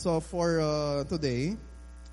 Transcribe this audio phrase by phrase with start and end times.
[0.00, 1.60] So for uh, today,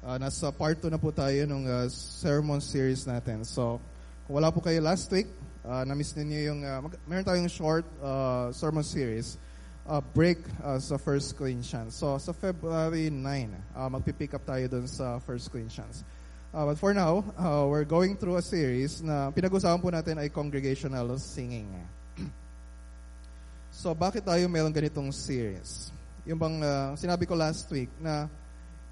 [0.03, 3.47] uh, nasa part 2 na po tayo ng uh, sermon series natin.
[3.47, 3.79] So
[4.27, 5.31] kung wala po kayo last week,
[5.63, 9.39] uh, na-miss ninyo yung, uh, mag- meron tayong short uh, sermon series,
[9.87, 10.35] uh, break
[10.67, 11.95] uh, sa 1 Corinthians.
[11.95, 13.23] So sa February 9,
[13.71, 16.03] uh, magpipick up tayo dun sa 1 Corinthians.
[16.51, 20.27] Uh, but for now, uh, we're going through a series na pinag-usapan po natin ay
[20.27, 21.71] congregational singing.
[23.71, 25.95] so bakit tayo meron ganitong series?
[26.27, 28.27] Yung bang uh, sinabi ko last week na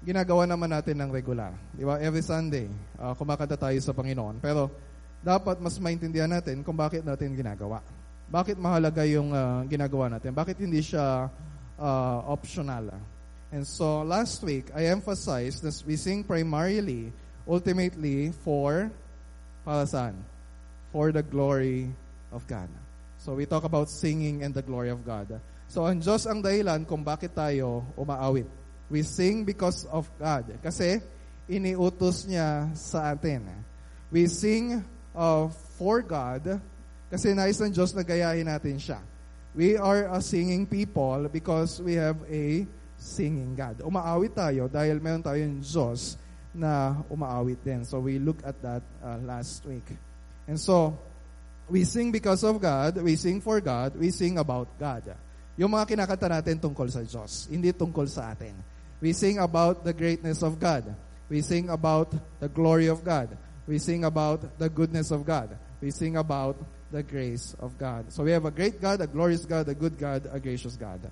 [0.00, 1.52] ginagawa naman natin ng regular.
[1.76, 2.00] Di ba?
[2.00, 2.64] Every Sunday,
[2.96, 4.40] uh, kumakanta tayo sa Panginoon.
[4.40, 4.72] Pero
[5.20, 7.84] dapat mas maintindihan natin kung bakit natin ginagawa.
[8.32, 10.32] Bakit mahalaga yung uh, ginagawa natin?
[10.32, 11.28] Bakit hindi siya
[11.76, 12.88] uh, optional?
[13.52, 17.12] And so last week, I emphasized that we sing primarily,
[17.46, 18.90] ultimately, for,
[19.62, 20.16] para saan?
[20.90, 21.92] For the glory
[22.32, 22.72] of God.
[23.20, 25.38] So we talk about singing and the glory of God.
[25.66, 28.46] So ang Diyos ang dahilan kung bakit tayo umaawit.
[28.86, 30.46] We sing because of God.
[30.62, 31.02] Kasi
[31.50, 33.50] iniutos niya sa atin.
[34.14, 36.62] We sing uh, for God
[37.10, 39.02] kasi nais ng Diyos na gayahin natin siya.
[39.56, 42.68] We are a singing people because we have a
[43.00, 43.80] singing God.
[43.82, 46.20] Umaawit tayo dahil meron tayong Diyos
[46.52, 47.84] na umaawit din.
[47.84, 49.86] So we look at that uh, last week.
[50.46, 50.94] And so,
[51.68, 55.02] we sing because of God, we sing for God, we sing about God.
[55.56, 58.52] Yung mga kinakanta natin tungkol sa Diyos, hindi tungkol sa atin.
[59.00, 60.84] We sing about the greatness of God.
[61.32, 63.32] We sing about the glory of God.
[63.64, 65.56] We sing about the goodness of God.
[65.80, 66.60] We sing about
[66.92, 68.12] the grace of God.
[68.12, 71.02] So we have a great God, a glorious God, a good God, a gracious God.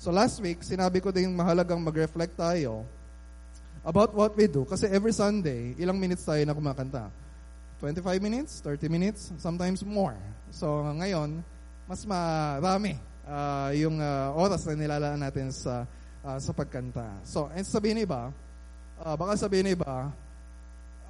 [0.00, 2.88] So last week, sinabi ko din mahalagang mag-reflect tayo
[3.84, 4.64] about what we do.
[4.64, 7.12] Kasi every Sunday, ilang minutes tayo na kumakanta?
[7.80, 10.16] 25 minutes, 30 minutes, sometimes more.
[10.52, 11.44] So ngayon,
[11.88, 12.96] mas marami
[13.30, 15.86] uh, yung uh, oras na nilalaan natin sa
[16.26, 17.06] uh, sa pagkanta.
[17.22, 18.34] So, and sabihin iba,
[18.98, 20.10] uh, baka sabihin iba,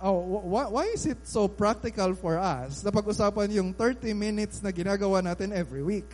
[0.04, 4.68] oh, wh- why is it so practical for us na pag-usapan yung 30 minutes na
[4.70, 6.08] ginagawa natin every week?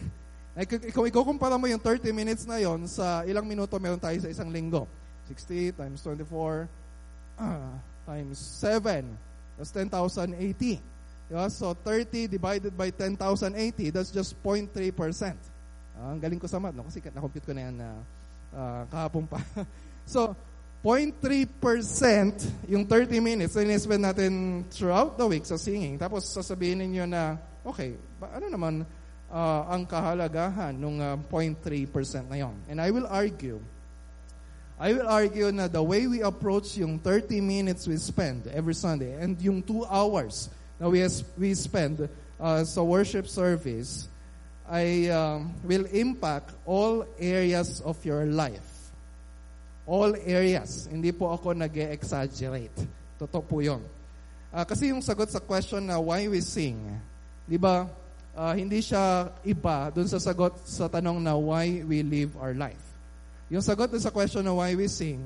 [0.97, 4.49] Kung ikukumpara mo yung 30 minutes na yon sa ilang minuto meron tayo sa isang
[4.49, 4.89] linggo.
[5.29, 6.65] 60 times 24
[7.37, 7.73] uh,
[8.09, 9.05] times 7.
[9.61, 10.81] That's 10,080.
[11.27, 15.35] Yeah, so 30 divided by 10,080, that's just 0.3%.
[15.97, 16.85] Uh, ang galing ko sa math, no?
[16.85, 17.89] kasi na-compute ko na yan na
[18.53, 19.41] uh, kahapon pa.
[20.15, 20.37] so,
[20.87, 25.99] 0.3% yung 30 minutes na in-spend natin throughout the week sa singing.
[25.99, 27.35] Tapos sasabihin ninyo na,
[27.67, 28.75] okay, ba, ano naman
[29.27, 32.55] uh, ang kahalagahan ng uh, 0.3% na yon?
[32.71, 33.59] And I will argue,
[34.79, 39.19] I will argue na the way we approach yung 30 minutes we spend every Sunday
[39.19, 41.03] and yung 2 hours na we,
[41.35, 42.07] we spend
[42.39, 44.07] uh, sa worship service,
[44.67, 48.91] ay um, will impact all areas of your life.
[49.87, 50.91] All areas.
[50.91, 53.81] Hindi po ako nag exaggerate Totoo po yun.
[54.53, 56.77] Uh, kasi yung sagot sa question na why we sing,
[57.49, 57.89] di ba,
[58.37, 62.85] uh, hindi siya iba dun sa sagot sa tanong na why we live our life.
[63.49, 65.21] Yung sagot dun sa question na why we sing,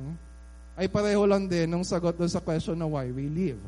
[0.79, 3.59] ay pareho lang din nung sagot dun sa question na why we live.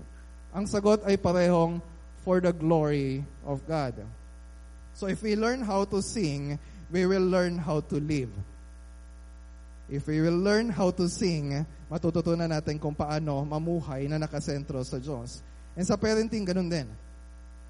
[0.54, 1.82] Ang sagot ay parehong
[2.22, 3.98] for the glory of God.
[4.94, 6.58] So if we learn how to sing,
[6.92, 8.30] we will learn how to live.
[9.92, 14.97] If we will learn how to sing, matututunan natin kung paano mamuhay na nakasentro sa
[14.97, 15.44] Diyos.
[15.76, 16.88] And sa parenting, ganun din.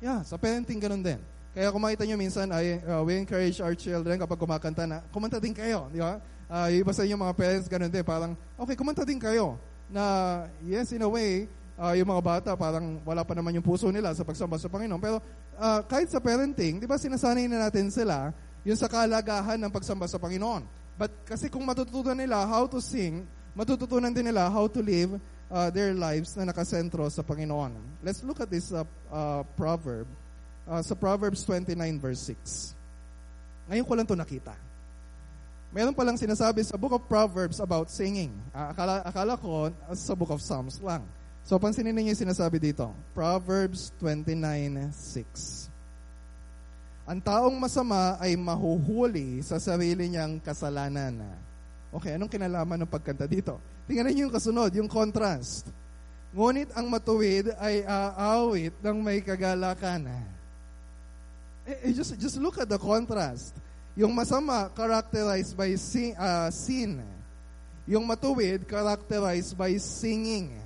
[0.02, 1.18] Yeah, sa parenting, ganun din.
[1.54, 5.38] Kaya kung makita nyo minsan, ay, uh, we encourage our children kapag kumakanta na, kumanta
[5.38, 6.18] din kayo, di ba?
[6.48, 8.04] Uh, yung iba sa inyo mga parents, ganun din.
[8.06, 9.60] Parang, okay, kumanta din kayo.
[9.92, 11.46] Na, yes, in a way,
[11.78, 15.00] uh, yung mga bata, parang wala pa naman yung puso nila sa pagsamba sa Panginoon.
[15.00, 15.16] Pero
[15.56, 20.06] uh, kahit sa parenting, di ba sinasanay na natin sila yung sa kalagahan ng pagsamba
[20.06, 20.64] sa Panginoon.
[20.96, 23.24] But kasi kung matututunan nila how to sing,
[23.56, 25.18] matututunan din nila how to live
[25.52, 27.74] uh, their lives na nakasentro sa Panginoon.
[28.00, 30.08] Let's look at this uh, uh, proverb.
[30.62, 32.78] Uh, sa Proverbs 29 verse 6.
[33.66, 34.54] Ngayon ko lang to nakita.
[35.72, 38.30] Meron palang sinasabi sa Book of Proverbs about singing.
[38.52, 41.02] Uh, akala, akala ko uh, sa Book of Psalms lang.
[41.42, 42.94] So, pansinin ninyo yung sinasabi dito.
[43.10, 45.66] Proverbs 29.6
[47.02, 51.18] Ang taong masama ay mahuhuli sa sarili niyang kasalanan.
[51.90, 53.58] Okay, anong kinalaman ng pagkanta dito?
[53.90, 55.66] Tingnan niyo yung kasunod, yung contrast.
[56.32, 60.08] Ngunit ang matuwid ay aawit ng may kagalakan.
[61.68, 63.52] Eh, eh, just, just look at the contrast.
[63.92, 67.04] Yung masama, characterized by sin, uh, sin.
[67.84, 70.56] Yung matuwid, characterized by singing.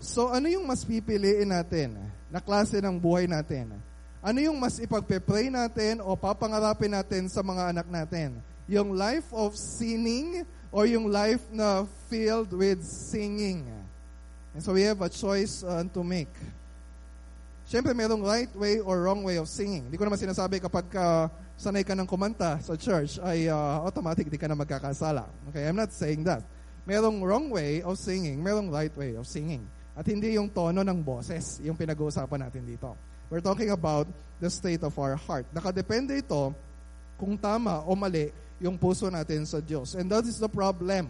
[0.00, 1.96] So ano yung mas pipiliin natin
[2.28, 3.72] na klase ng buhay natin?
[4.20, 8.42] Ano yung mas ipagpe-pray natin o papangarapin natin sa mga anak natin?
[8.66, 10.42] Yung life of sinning
[10.74, 13.62] or yung life na filled with singing.
[14.50, 16.32] And so we have a choice uh, to make.
[17.66, 19.90] Siyempre, merong right way or wrong way of singing.
[19.90, 21.26] Hindi ko naman sinasabi kapag uh,
[21.58, 25.26] sanay ka ng kumanta sa church, ay uh, automatic di ka na magkakasala.
[25.50, 26.46] Okay, I'm not saying that.
[26.86, 29.66] Merong wrong way of singing, merong right way of singing.
[29.96, 32.92] At hindi yung tono ng boses, yung pinag-uusapan natin dito.
[33.32, 34.06] We're talking about
[34.38, 35.48] the state of our heart.
[35.50, 36.52] Nakadepende ito
[37.16, 38.28] kung tama o mali
[38.60, 39.96] yung puso natin sa Diyos.
[39.96, 41.08] And that is the problem.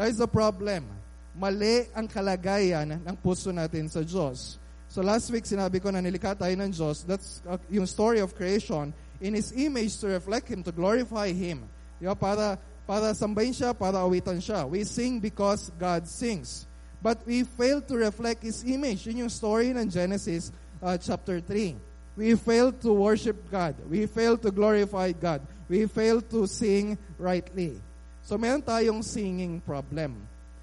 [0.00, 0.88] That is the problem.
[1.36, 4.56] Mali ang kalagayan ng puso natin sa Diyos.
[4.90, 7.06] So last week, sinabi ko na nilikha tayo ng Diyos.
[7.06, 8.90] That's uh, yung story of creation
[9.22, 11.68] in His image to reflect Him, to glorify Him.
[12.00, 12.16] Diba?
[12.18, 12.58] Para,
[12.88, 14.66] para sambahin siya, para awitan siya.
[14.66, 16.66] We sing because God sings.
[17.00, 19.08] But we fail to reflect His image.
[19.08, 20.52] Yun yung story ng Genesis
[20.84, 21.76] uh, chapter 3.
[22.20, 23.80] We fail to worship God.
[23.88, 25.40] We fail to glorify God.
[25.70, 27.80] We fail to sing rightly.
[28.20, 30.20] So meron tayong singing problem.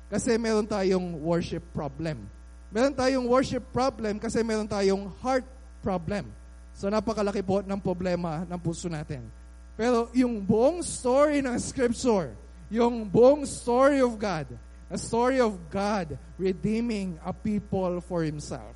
[0.07, 2.30] Kasi meron tayong worship problem.
[2.69, 5.48] Meron tayong worship problem kasi meron tayong heart
[5.81, 6.30] problem.
[6.78, 9.25] So napakalaki po ng problema ng puso natin.
[9.74, 12.38] Pero yung buong story ng Scripture,
[12.69, 14.45] yung buong story of God,
[14.88, 18.75] a story of God redeeming a people for Himself.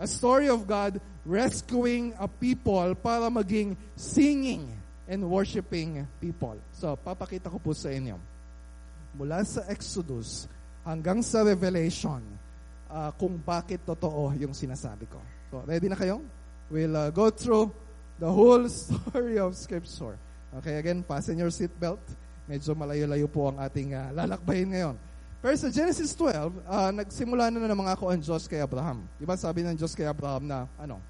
[0.00, 4.72] A story of God rescuing a people para maging singing
[5.10, 6.56] and worshiping people.
[6.72, 8.16] So, papakita ko po sa inyo.
[9.18, 10.46] Mula sa Exodus
[10.86, 12.22] hanggang sa Revelation,
[12.90, 15.18] uh, kung bakit totoo yung sinasabi ko.
[15.50, 16.22] So, ready na kayo?
[16.70, 17.74] We'll uh, go through
[18.22, 20.14] the whole story of Scripture.
[20.62, 22.02] Okay, again, fasten your seatbelt.
[22.50, 24.96] Medyo malayo-layo po ang ating uh, lalakbayin ngayon.
[25.40, 29.08] Pero sa Genesis 12, uh, nagsimula na na mga ako ang Diyos kay Abraham.
[29.16, 31.00] Di ba sabi ng Diyos kay Abraham na, ano,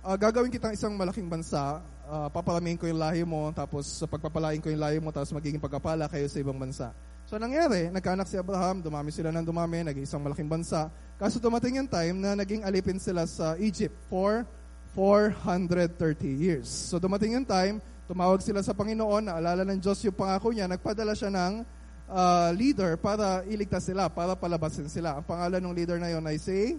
[0.00, 4.64] uh, gagawin kitang isang malaking bansa, uh, papalamihin ko yung lahi mo, tapos sa pagpapalain
[4.64, 6.88] ko yung lahi mo, tapos magiging pagpapala kayo sa ibang bansa.
[7.28, 10.88] So nangyari, nagkaanak si Abraham, dumami sila ng dumami, naging isang malaking bansa.
[11.20, 14.48] Kaso dumating yung time na naging alipin sila sa Egypt for
[14.96, 16.66] 430 years.
[16.66, 17.78] So dumating yung time,
[18.08, 21.62] tumawag sila sa Panginoon, naalala ng Diyos yung pangako niya, nagpadala siya ng
[22.10, 25.22] uh, leader para iligtas sila, para palabasin sila.
[25.22, 26.76] Ang pangalan ng leader na yon ay si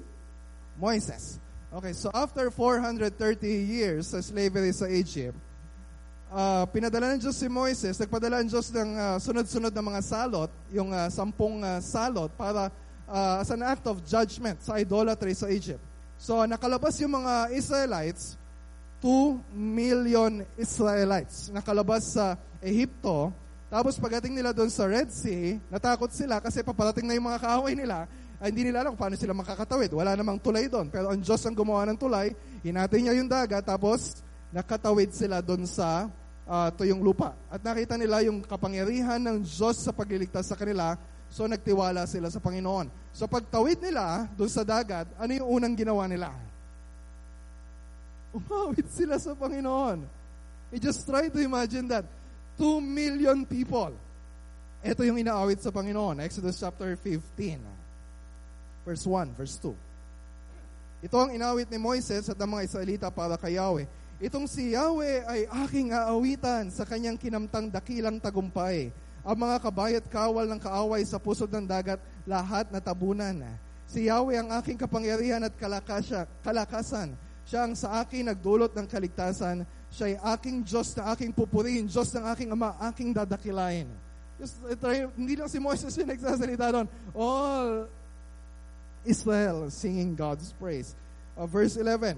[0.75, 1.39] Moises.
[1.71, 3.15] Okay, so after 430
[3.47, 5.39] years sa slavery sa Egypt,
[6.27, 10.51] uh, pinadala ng Diyos si Moises, nagpadala ng Diyos ng uh, sunod-sunod na mga salot,
[10.75, 12.67] yung uh, sampung uh, salot para
[13.07, 15.79] uh, as an act of judgment sa idolatry sa Egypt.
[16.19, 18.35] So nakalabas yung mga Israelites,
[18.99, 23.33] 2 million Israelites nakalabas sa Ehipto.
[23.71, 27.71] Tapos pagdating nila doon sa Red Sea, natakot sila kasi paparating na yung mga kaaway
[27.71, 28.03] nila.
[28.35, 29.95] Ay, hindi nila alam paano sila makakatawid.
[29.95, 30.91] Wala namang tulay doon.
[30.91, 32.35] Pero ang Diyos ang gumawa ng tulay,
[32.67, 34.19] hinati niya yung dagat, tapos
[34.51, 36.11] nakatawid sila doon sa
[36.43, 37.31] uh, tuyong lupa.
[37.47, 40.99] At nakita nila yung kapangyarihan ng Diyos sa pagliligtas sa kanila,
[41.31, 42.91] so nagtiwala sila sa Panginoon.
[43.15, 46.35] So pagtawid nila doon sa dagat, ano yung unang ginawa nila?
[48.35, 50.03] Umawit sila sa Panginoon.
[50.75, 52.03] You just try to imagine that.
[52.57, 53.93] Two million people.
[54.81, 56.23] Ito yung inaawit sa Panginoon.
[56.25, 57.61] Exodus chapter 15.
[58.81, 61.05] Verse 1, verse 2.
[61.05, 63.85] Ito ang inawit ni Moises at ang mga Israelita para kay Yahweh
[64.21, 68.93] Itong si Yahweh ay aking aawitan sa kanyang kinamtang dakilang tagumpay.
[69.25, 71.97] Ang mga kabayat kawal ng kaaway sa pusod ng dagat,
[72.29, 73.41] lahat na tabunan.
[73.89, 77.17] Si Yahweh ang aking kapangyarihan at kalakasya, kalakasan.
[77.45, 79.65] Siya ang sa akin nagdulot ng kaligtasan.
[79.91, 83.89] Siya ay aking Diyos na aking pupurihin, Diyos ng aking Ama, aking dadakilain.
[84.41, 86.87] Just, try, hindi lang si Moses yung nagsasalita doon.
[87.13, 87.85] All
[89.05, 90.97] Israel singing God's praise.
[91.37, 92.17] Uh, verse 11,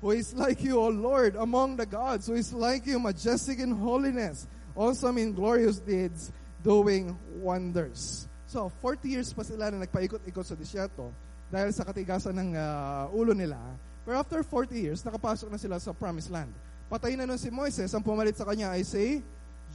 [0.00, 3.70] who is like you, O Lord, among the gods, who is like you, majestic in
[3.70, 8.26] holiness, awesome in glorious deeds, doing wonders.
[8.46, 11.12] So, 40 years pa sila na nagpaikot-ikot sa disyerto
[11.48, 13.56] dahil sa katigasan ng uh, ulo nila.
[14.04, 16.52] Pero after 40 years, nakapasok na sila sa promised land.
[16.88, 19.20] Patay na nun si Moises, ang pumalit sa kanya ay si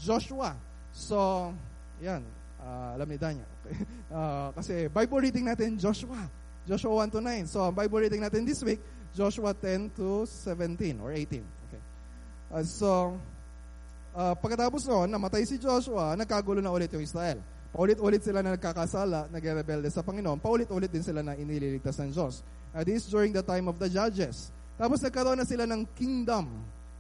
[0.02, 0.58] Joshua.
[0.90, 1.50] So,
[2.02, 2.26] yan,
[2.62, 3.48] uh, alam ni Danya.
[4.14, 6.30] Uh, kasi Bible reading natin, Joshua.
[6.70, 7.50] Joshua 1 to 9.
[7.50, 8.78] So, Bible reading natin this week,
[9.10, 11.42] Joshua 10 to 17 or 18.
[11.42, 11.82] Okay.
[12.54, 13.18] Uh, so,
[14.14, 17.42] uh, pagkatapos noon, namatay si Joshua, nagkagulo na ulit yung Israel.
[17.74, 20.38] Paulit-ulit sila na nagkakasala, nagrebelde sa Panginoon.
[20.38, 22.46] Paulit-ulit din sila na inililigtas ng Diyos.
[22.70, 24.54] Uh, this is during the time of the judges.
[24.78, 26.54] Tapos nagkaroon na sila ng kingdom.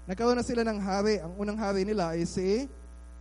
[0.09, 1.21] Nagkaroon na sila ng hari.
[1.21, 2.65] Ang unang hari nila ay si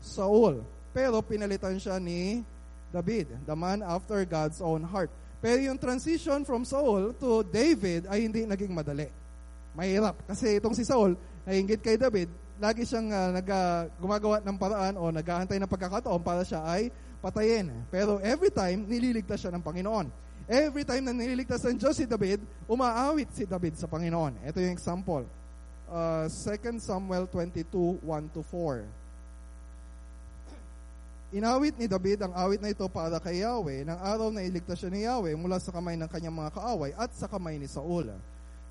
[0.01, 0.65] Saul.
[0.97, 2.41] Pero pinalitan siya ni
[2.89, 5.13] David, the man after God's own heart.
[5.41, 9.09] Pero yung transition from Saul to David ay hindi naging madali.
[9.77, 10.21] Mahirap.
[10.25, 14.95] Kasi itong si Saul, nainggit kay David, lagi siyang uh, nag, uh, gumagawa ng paraan
[14.95, 17.75] o naghahantay ng pagkakataon para siya ay patayin.
[17.90, 20.07] Pero every time, nililigtas siya ng Panginoon.
[20.47, 22.38] Every time na nililigtas ng Diyos si David,
[22.71, 24.47] umaawit si David sa Panginoon.
[24.47, 25.26] Ito yung example.
[25.90, 27.66] Uh, 2 Samuel 22,
[27.99, 28.87] 1 to 4.
[31.33, 34.92] Inawit ni David ang awit na ito para kay Yahweh ng araw na iligtas siya
[34.92, 38.12] ni Yahweh mula sa kamay ng kanyang mga kaaway at sa kamay ni Saul.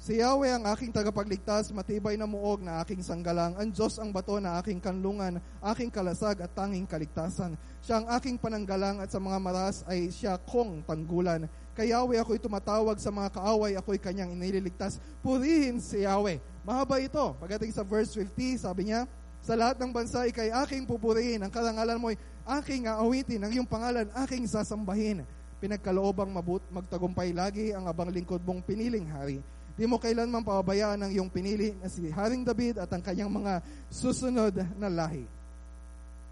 [0.02, 4.34] Si Yahweh ang aking tagapagligtas, matibay na muog na aking sanggalang, ang Diyos ang bato
[4.42, 7.54] na aking kanlungan, aking kalasag at tanging kaligtasan.
[7.86, 11.46] Siya ang aking pananggalang at sa mga maras ay siya kong tanggulan.
[11.78, 14.98] Kay Yahweh ako'y tumatawag sa mga kaaway, ako'y kanyang inililigtas.
[15.22, 16.42] Purihin si Yahweh.
[16.66, 17.38] Mahaba ito.
[17.38, 19.06] Pagdating sa verse 50, sabi niya,
[19.46, 21.46] sa lahat ng bansa, ikay aking pupurihin.
[21.46, 22.18] Ang karangalan mo'y
[22.58, 23.46] aking aawitin.
[23.46, 25.22] Ang iyong pangalan, aking sasambahin.
[25.62, 29.46] Pinagkaloobang mabut, magtagumpay lagi ang abang lingkod mong piniling hari.
[29.76, 33.64] Di mo kailanman pababayaan ang iyong pinili na si Haring David at ang kanyang mga
[33.88, 35.24] susunod na lahi.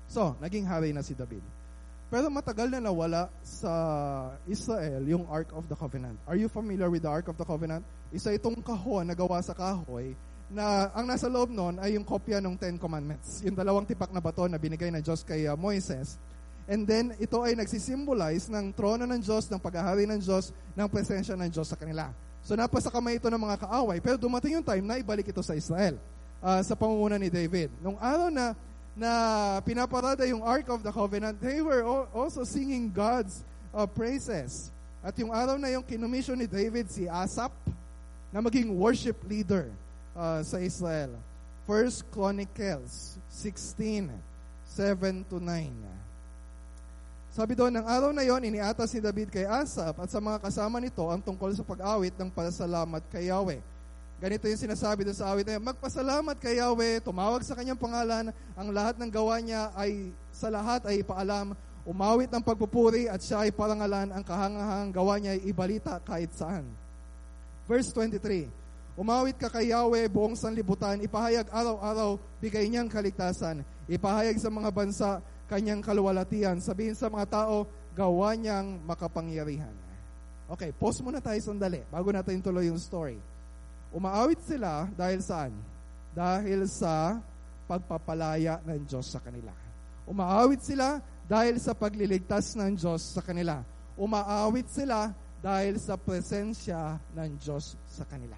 [0.09, 1.41] So, naging hari na si David.
[2.09, 3.69] Pero matagal na nawala sa
[4.49, 6.17] Israel yung Ark of the Covenant.
[6.25, 7.85] Are you familiar with the Ark of the Covenant?
[8.09, 10.17] Isa itong kahon na gawa sa kahoy
[10.49, 13.45] na ang nasa loob noon ay yung kopya ng Ten Commandments.
[13.45, 16.17] Yung dalawang tipak na bato na binigay ng Diyos kay uh, Moises.
[16.65, 21.37] And then, ito ay nagsisimbolize ng trono ng Diyos, ng paghahari ng Diyos, ng presensya
[21.37, 22.09] ng Diyos sa kanila.
[22.43, 23.97] So, napasa kamay ito ng mga kaaway.
[23.99, 25.99] Pero dumating yung time na ibalik ito sa Israel
[26.43, 27.69] uh, sa pangunguna ni David.
[27.83, 28.55] Nung araw na
[28.99, 29.11] na
[29.63, 34.75] pinaparada yung Ark of the Covenant, they were also singing God's uh, praises.
[34.99, 37.55] At yung araw na yung kinumission ni David si Asap
[38.27, 39.71] na maging worship leader
[40.11, 41.15] uh, sa Israel.
[41.63, 44.11] First Chronicles 16,
[44.67, 45.98] 7 to 9.
[47.39, 50.75] Sabi doon, ng araw na yon, iniatas ni David kay Asap at sa mga kasama
[50.83, 53.63] nito ang tungkol sa pag-awit ng pasalamat kay Yahweh.
[54.19, 58.67] Ganito yung sinasabi doon sa awit na magpasalamat kay Yahweh, tumawag sa kanyang pangalan, ang
[58.75, 61.55] lahat ng gawa niya ay sa lahat ay ipaalam,
[61.87, 66.67] umawit ng pagpupuri at siya ay parangalan, ang kahangahangang gawa niya ay ibalita kahit saan.
[67.71, 68.51] Verse 23,
[68.99, 73.63] Umawit ka kay Yahweh buong sanlibutan, ipahayag araw-araw, bigay niyang kaligtasan.
[73.87, 76.61] Ipahayag sa mga bansa, kanyang kaluwalatian.
[76.61, 77.65] Sabihin sa mga tao,
[77.97, 79.73] gawa niyang makapangyarihan.
[80.49, 83.17] Okay, pause muna tayo sandali bago natin tuloy yung story.
[83.89, 85.53] Umaawit sila dahil saan?
[86.13, 87.17] Dahil sa
[87.69, 89.53] pagpapalaya ng Diyos sa kanila.
[90.09, 93.61] Umaawit sila dahil sa pagliligtas ng Diyos sa kanila.
[93.93, 98.37] Umaawit sila dahil sa presensya ng Diyos sa kanila.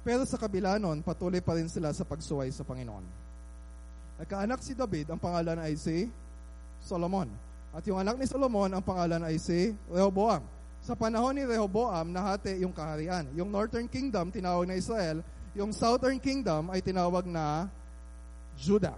[0.00, 3.19] Pero sa kabila nun, patuloy pa rin sila sa pagsuway sa Panginoon.
[4.20, 6.04] Nagkaanak si David, ang pangalan ay si
[6.84, 7.24] Solomon.
[7.72, 10.44] At yung anak ni Solomon, ang pangalan ay si Rehoboam.
[10.84, 13.24] Sa panahon ni Rehoboam, nahati yung kaharian.
[13.32, 15.24] Yung Northern Kingdom, tinawag na Israel.
[15.56, 17.64] Yung Southern Kingdom ay tinawag na
[18.60, 18.96] Judah.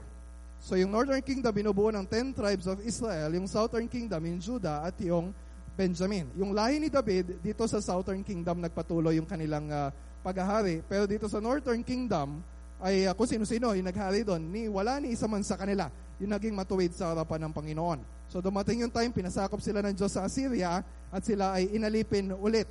[0.63, 4.87] So yung Northern Kingdom binubuo ng 10 tribes of Israel, yung Southern Kingdom yung Judah
[4.87, 5.31] at yung
[5.79, 6.27] Benjamin.
[6.35, 9.91] Yung lahi ni David dito sa Southern Kingdom nagpatuloy yung kanilang uh,
[10.23, 10.83] paghahari.
[10.87, 12.43] Pero dito sa Northern Kingdom,
[12.83, 15.87] ay uh, kung sino-sino yung naghari doon, ni, wala ni isa man sa kanila
[16.19, 17.99] yung naging matuwid sa harapan ng Panginoon.
[18.27, 22.67] So dumating yung time, pinasakop sila ng Diyos sa Assyria at sila ay inalipin ulit.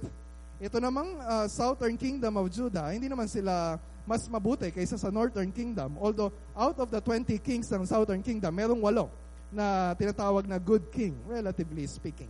[0.62, 5.50] Ito namang uh, Southern Kingdom of Judah, hindi naman sila mas mabuti kaysa sa Northern
[5.54, 5.96] Kingdom.
[5.98, 9.08] Although out of the 20 kings ng Southern Kingdom, merong walo
[9.52, 12.30] na tinatawag na good king, relatively speaking.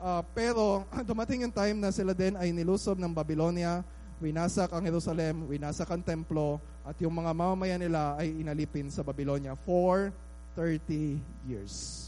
[0.00, 3.84] Uh, pero dumating yung time na sila din ay nilusob ng Babylonia,
[4.22, 9.56] winasak ang Jerusalem, winasak ang templo, at yung mga mamamayan nila ay inalipin sa Babylonia
[9.64, 10.12] for
[10.58, 11.18] 30
[11.48, 12.06] years.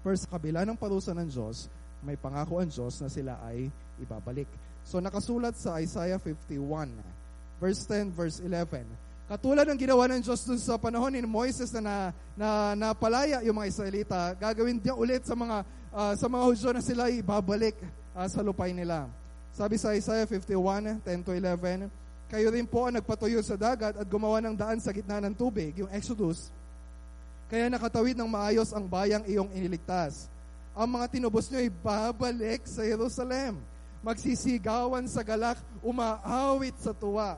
[0.00, 1.68] First, kabila ng parusa ng Diyos,
[2.00, 3.68] may pangako ang Diyos na sila ay
[4.00, 4.48] ibabalik.
[4.88, 6.88] So nakasulat sa Isaiah 51,
[7.60, 8.88] verse 10, verse 11.
[9.30, 12.00] Katulad ng ginawa ng Diyos dun sa panahon ni Moises na, na,
[12.34, 15.62] na napalaya yung mga Israelita, gagawin niya ulit sa mga
[15.94, 17.78] uh, sa mga Hudyo na sila ibabalik
[18.14, 19.06] uh, sa lupay nila.
[19.50, 21.90] Sabi sa Isaiah 51, 10 to 11,
[22.30, 25.74] Kayo rin po ang nagpatuyo sa dagat at gumawa ng daan sa gitna ng tubig,
[25.74, 26.54] yung Exodus.
[27.50, 30.30] Kaya nakatawid ng maayos ang bayang iyong iniligtas.
[30.70, 33.58] Ang mga tinubos niyo ay babalik sa Jerusalem.
[34.06, 37.34] Magsisigawan sa galak, umaawit sa tuwa.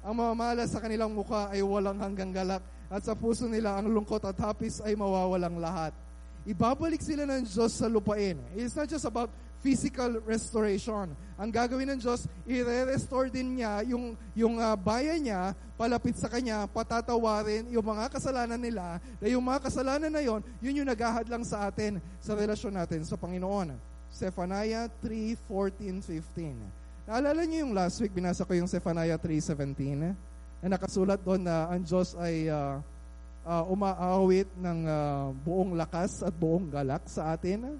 [0.00, 4.24] Ang mamamala sa kanilang mukha ay walang hanggang galak at sa puso nila ang lungkot
[4.24, 5.92] at hapis ay mawawalang lahat.
[6.48, 8.40] Ibabalik sila ng Diyos sa lupain.
[8.56, 9.28] It's not just about
[9.66, 11.10] physical restoration.
[11.34, 16.70] Ang gagawin ng Diyos, i-restore din niya yung, yung uh, bayan niya, palapit sa Kanya,
[16.70, 21.42] patatawarin yung mga kasalanan nila, na yung mga kasalanan na yon, yun yung naghahad lang
[21.42, 23.74] sa atin, sa relasyon natin sa Panginoon.
[24.14, 27.10] Zephaniah 3:14-15.
[27.10, 30.14] Naalala niyo yung last week, binasa ko yung Zephaniah 3:17?
[30.62, 32.80] na nakasulat doon na ang Diyos ay uh,
[33.44, 37.76] uh, umaawit ng uh, buong lakas at buong galak sa atin.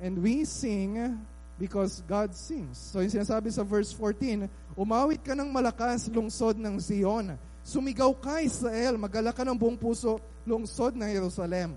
[0.00, 1.16] And we sing
[1.56, 2.76] because God sings.
[2.76, 7.32] So yung sinasabi sa verse 14, umawit ka ng malakas lungsod ng Zion.
[7.64, 11.74] Sumigaw ka Israel, magala ka ng buong puso lungsod ng Jerusalem.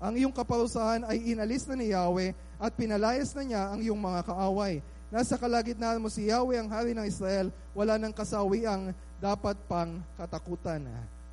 [0.00, 4.20] Ang iyong kaparusahan ay inalis na ni Yahweh at pinalayas na niya ang iyong mga
[4.28, 4.80] kaaway.
[5.10, 10.86] Nasa kalagitnaan mo si Yahweh ang hari ng Israel, wala nang kasawiang dapat pang katakutan.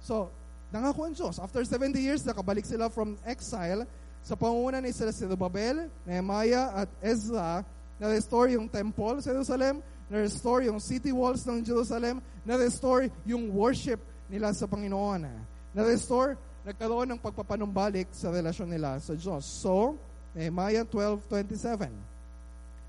[0.03, 0.27] So,
[0.71, 1.39] nangako ang Diyos.
[1.39, 3.87] After 70 years, nakabalik sila from exile
[4.27, 4.91] sa pangunguna ni
[5.39, 7.63] Babel, Nehemiah at Ezra,
[7.95, 9.79] na-restore yung temple sa Jerusalem,
[10.11, 15.31] na-restore yung city walls ng Jerusalem, na-restore yung worship nila sa Panginoon.
[15.71, 16.35] Na-restore
[16.67, 19.47] nagkaroon ng pagpapanumbalik sa relasyon nila sa Diyos.
[19.47, 19.95] So,
[20.35, 21.87] Nehemiah 12.27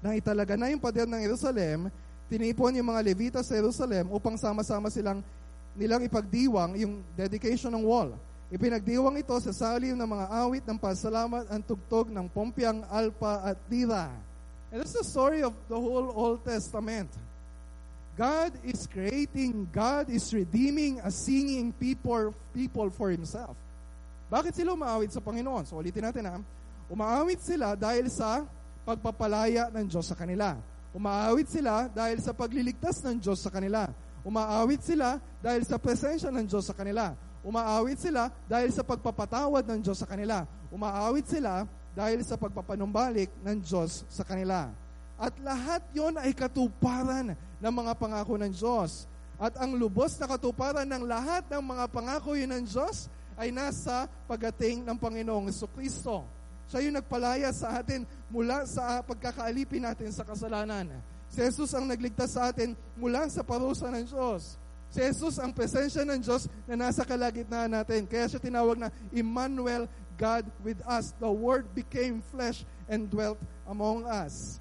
[0.03, 1.87] Nang italaga na yung pader ng Jerusalem,
[2.27, 5.23] tinipon yung mga Levita sa Jerusalem upang sama-sama silang
[5.79, 8.19] nilang ipagdiwang yung dedication ng wall.
[8.49, 13.61] Ipinagdiwang ito sa salim ng mga awit ng pasalamat ang tugtog ng Pompyang, Alpa at
[13.69, 14.09] Tira.
[14.73, 17.13] And that's the story of the whole Old Testament.
[18.17, 23.53] God is creating, God is redeeming a singing people, people for Himself.
[24.33, 25.69] Bakit sila umaawit sa Panginoon?
[25.69, 26.41] So ulitin natin ha.
[26.89, 28.49] Umaawit sila dahil sa
[28.89, 30.57] pagpapalaya ng Diyos sa kanila.
[30.97, 33.93] Umaawit sila dahil sa pagliligtas ng Diyos sa kanila.
[34.25, 37.13] Umaawit sila dahil sa presensya ng Diyos sa kanila.
[37.49, 40.45] Umaawit sila dahil sa pagpapatawad ng Diyos sa kanila.
[40.69, 41.65] Umaawit sila
[41.97, 44.69] dahil sa pagpapanumbalik ng Diyos sa kanila.
[45.17, 49.09] At lahat yon ay katuparan ng mga pangako ng Diyos.
[49.41, 53.09] At ang lubos na katuparan ng lahat ng mga pangako yun ng Diyos
[53.41, 56.29] ay nasa pagating ng Panginoong Kristo.
[56.69, 60.93] Siya yung nagpalaya sa atin mula sa pagkakaalipin natin sa kasalanan.
[61.33, 64.61] Si Jesus ang nagligtas sa atin mula sa parusa ng Diyos.
[64.89, 68.09] Si Jesus ang presensya ng Diyos na nasa kalagitnaan natin.
[68.09, 69.85] Kaya siya tinawag na Emmanuel,
[70.17, 71.13] God with us.
[71.21, 73.37] The Word became flesh and dwelt
[73.69, 74.57] among us.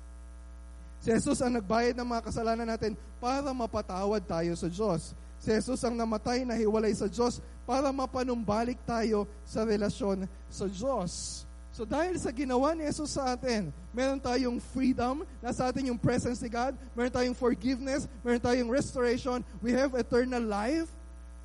[0.99, 5.15] Si Jesus ang nagbayad ng mga kasalanan natin para mapatawad tayo sa Diyos.
[5.39, 11.46] Si Jesus ang namatay na hiwalay sa Diyos para mapanumbalik tayo sa relasyon sa Diyos.
[11.77, 16.41] So dahil sa ginawa ni Jesus sa atin, meron tayong freedom, nasa atin yung presence
[16.41, 20.89] ni God, meron tayong forgiveness, meron tayong restoration, we have eternal life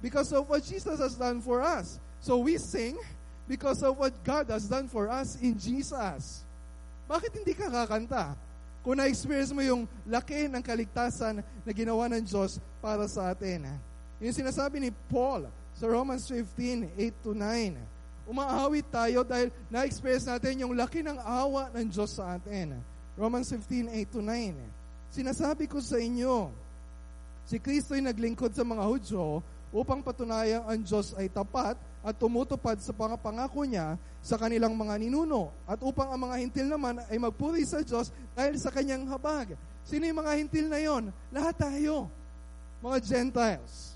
[0.00, 2.00] because of what Jesus has done for us.
[2.24, 2.96] So we sing
[3.44, 6.48] because of what God has done for us in Jesus.
[7.12, 8.32] Bakit hindi ka kakanta?
[8.80, 13.68] Kung na-experience mo yung laki ng kaligtasan na ginawa ng Diyos para sa atin.
[14.16, 15.44] Yung sinasabi ni Paul,
[15.76, 17.91] sa Romans 15, 8 to 9.
[18.32, 22.80] Umaawit tayo dahil na-experience natin yung laki ng awa ng Diyos sa atin.
[23.12, 24.56] Romans 15, 8 to 9.
[25.12, 26.48] Sinasabi ko sa inyo,
[27.44, 32.80] si Kristo ay naglingkod sa mga Hudyo upang patunayang ang Diyos ay tapat at tumutupad
[32.80, 37.68] sa pangako niya sa kanilang mga ninuno at upang ang mga hintil naman ay magpuri
[37.68, 39.52] sa Diyos dahil sa kanyang habag.
[39.84, 41.12] Sino yung mga hintil na yon?
[41.28, 42.08] Lahat tayo.
[42.80, 43.92] Mga Gentiles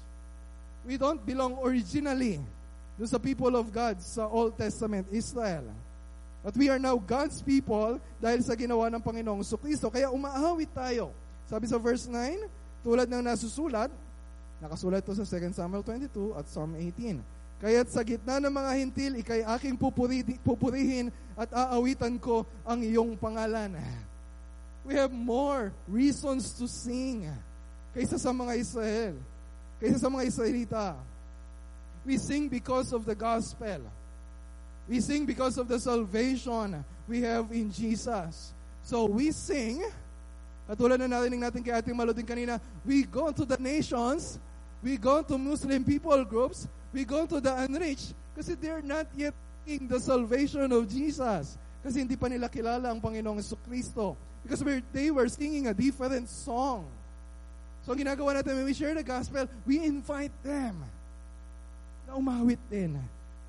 [0.86, 2.38] we don't belong originally
[2.96, 5.68] to sa people of God sa Old Testament Israel.
[6.40, 9.90] But we are now God's people dahil sa ginawa ng Panginoong Kristo.
[9.90, 11.10] Kaya umaawit tayo.
[11.50, 12.46] Sabi sa verse 9,
[12.86, 13.90] tulad ng nasusulat,
[14.62, 17.18] nakasulat to sa 2 Samuel 22 at Psalm 18.
[17.56, 23.16] Kaya't sa gitna ng mga hintil, ikay aking pupuri, pupurihin at aawitan ko ang iyong
[23.18, 23.74] pangalan.
[24.86, 27.26] We have more reasons to sing
[27.90, 29.16] kaysa sa mga Israel
[29.80, 30.84] kaysa sa mga Israelita.
[32.06, 33.82] We sing because of the gospel.
[34.86, 38.54] We sing because of the salvation we have in Jesus.
[38.86, 39.82] So we sing,
[40.70, 44.38] katulad na narinig natin kay ating maluding kanina, we go to the nations,
[44.78, 49.34] we go to Muslim people groups, we go to the unreached, kasi they're not yet
[49.66, 51.58] in the salvation of Jesus.
[51.82, 54.14] Kasi hindi pa nila kilala ang Panginoong Kristo.
[54.46, 54.62] Because
[54.94, 56.86] they were singing a different song.
[57.82, 60.86] So, ang ginagawa natin when we share the gospel, we invite them
[62.06, 62.94] na umawit din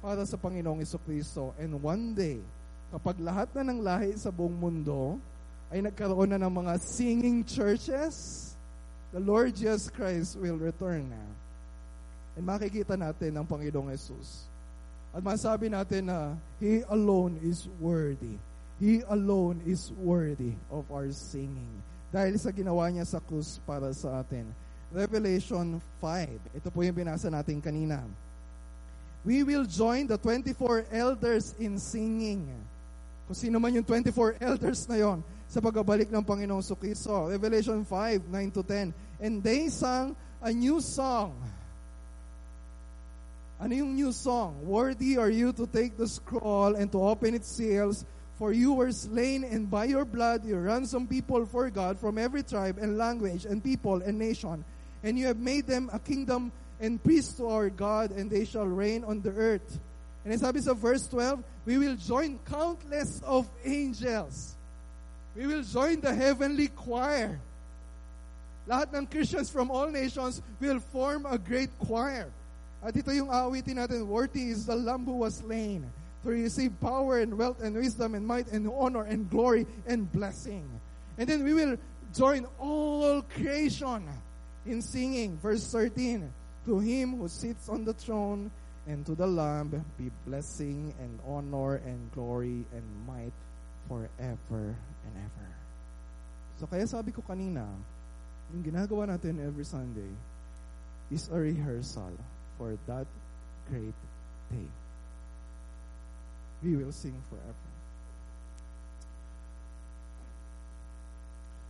[0.01, 1.53] para sa Panginoong Kristo.
[1.61, 2.41] And one day,
[2.89, 5.21] kapag lahat na ng lahi sa buong mundo
[5.69, 8.49] ay nagkaroon na ng mga singing churches,
[9.13, 11.23] the Lord Jesus Christ will return na.
[12.37, 14.49] And makikita natin ang Panginoong Jesus.
[15.13, 18.37] At masabi natin na He alone is worthy.
[18.77, 21.81] He alone is worthy of our singing
[22.13, 24.47] dahil sa ginawa niya sa krus para sa atin.
[24.93, 26.57] Revelation 5.
[26.61, 28.05] Ito po yung binasa natin kanina.
[29.27, 32.47] We will join the 24 elders in singing.
[33.27, 35.19] Kung sino man yung 24 elders na yon
[35.51, 37.27] sa pagbabalik ng Panginoong Sukristo.
[37.27, 38.95] Revelation 5, 9 to 10.
[39.19, 41.35] And they sang a new song.
[43.59, 44.63] Ano yung new song?
[44.63, 48.07] Worthy are you to take the scroll and to open its seals,
[48.39, 52.47] for you were slain, and by your blood you ransom people for God from every
[52.47, 54.63] tribe and language and people and nation.
[55.03, 58.67] And you have made them a kingdom and priests to our God, and they shall
[58.67, 59.79] reign on the earth.
[60.25, 64.55] And sabi sa verse 12, we will join countless of angels.
[65.35, 67.39] We will join the heavenly choir.
[68.67, 72.27] Lahat ng Christians from all nations will form a great choir.
[72.83, 75.87] At ito yung awitin natin, Worthy is the Lamb who was slain
[76.23, 80.67] to receive power and wealth and wisdom and might and honor and glory and blessing.
[81.17, 81.79] And then we will
[82.11, 84.03] join all creation
[84.65, 85.39] in singing.
[85.39, 86.27] Verse 13,
[86.67, 88.51] To him who sits on the throne
[88.87, 93.31] and to the Lamb be blessing and honor and glory and might
[93.87, 95.49] forever and ever.
[96.59, 97.63] So kaya sabi ko kanina,
[98.51, 100.11] yung ginagawa natin every Sunday
[101.07, 102.11] is a rehearsal
[102.59, 103.07] for that
[103.71, 103.95] great
[104.51, 104.67] day.
[106.59, 107.67] We will sing forever.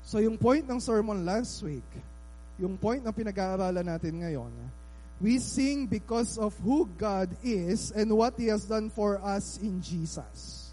[0.10, 1.86] So yung point ng sermon last week,
[2.58, 4.50] yung point na pinag-aaralan natin ngayon,
[5.21, 9.82] we sing because of who God is and what He has done for us in
[9.82, 10.71] Jesus.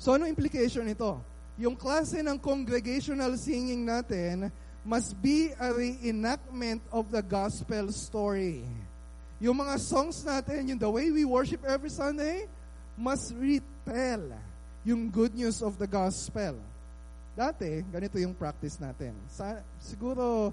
[0.00, 1.20] So ano implication nito?
[1.60, 4.50] Yung klase ng congregational singing natin
[4.82, 8.66] must be a reenactment of the gospel story.
[9.38, 12.46] Yung mga songs natin, yung the way we worship every Sunday,
[12.98, 14.26] must retell
[14.82, 16.58] yung good news of the gospel.
[17.32, 19.14] Dati, ganito yung practice natin.
[19.30, 20.50] Sa, siguro,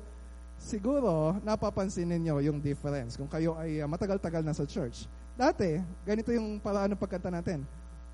[0.60, 5.08] siguro, napapansin ninyo yung difference kung kayo ay uh, matagal-tagal na sa church.
[5.40, 7.64] Dati, ganito yung paraan ng pagkanta natin.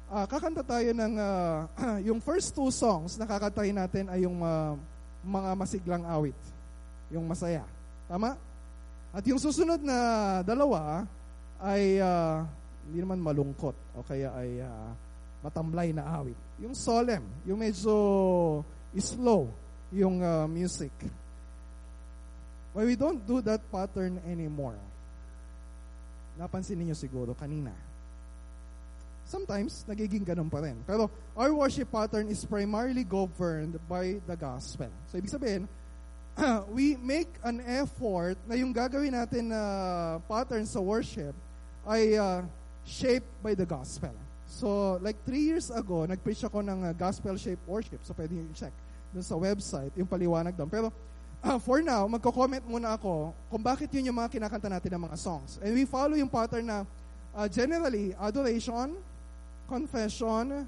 [0.05, 1.65] Uh, kakanta tayo ng, uh,
[2.07, 4.77] yung first two songs na kakantahin natin ay yung uh,
[5.25, 6.37] mga masiglang awit.
[7.09, 7.65] Yung masaya.
[8.05, 8.37] Tama?
[9.09, 9.97] At yung susunod na
[10.45, 11.09] dalawa
[11.57, 12.45] ay uh,
[12.85, 14.89] hindi naman malungkot o kaya ay uh,
[15.41, 16.37] matamlay na awit.
[16.61, 17.95] Yung solemn, yung medyo
[18.95, 19.49] slow
[19.95, 20.91] yung uh, music.
[22.75, 24.75] Why we don't do that pattern anymore.
[26.35, 27.71] Napansin niyo siguro kanina.
[29.23, 30.75] Sometimes, nagiging ganun pa rin.
[30.83, 31.07] Pero
[31.39, 34.91] our worship pattern is primarily governed by the gospel.
[35.07, 35.71] So, ibig sabihin,
[36.75, 39.61] we make an effort na yung gagawin natin na
[40.27, 41.31] pattern sa worship
[41.87, 42.43] ay uh,
[42.83, 44.11] shaped by the gospel.
[44.51, 48.03] So, like three years ago, nag-preach ako ng uh, gospel-shaped worship.
[48.03, 48.75] So, pwede nyo check
[49.15, 50.67] dun sa website, yung paliwanag doon.
[50.67, 50.91] Pero,
[51.45, 55.17] uh, for now, magko-comment muna ako kung bakit yun yung mga kinakanta natin ng mga
[55.21, 55.61] songs.
[55.61, 56.83] And we follow yung pattern na
[57.37, 58.97] uh, generally, adoration,
[59.69, 60.65] confession,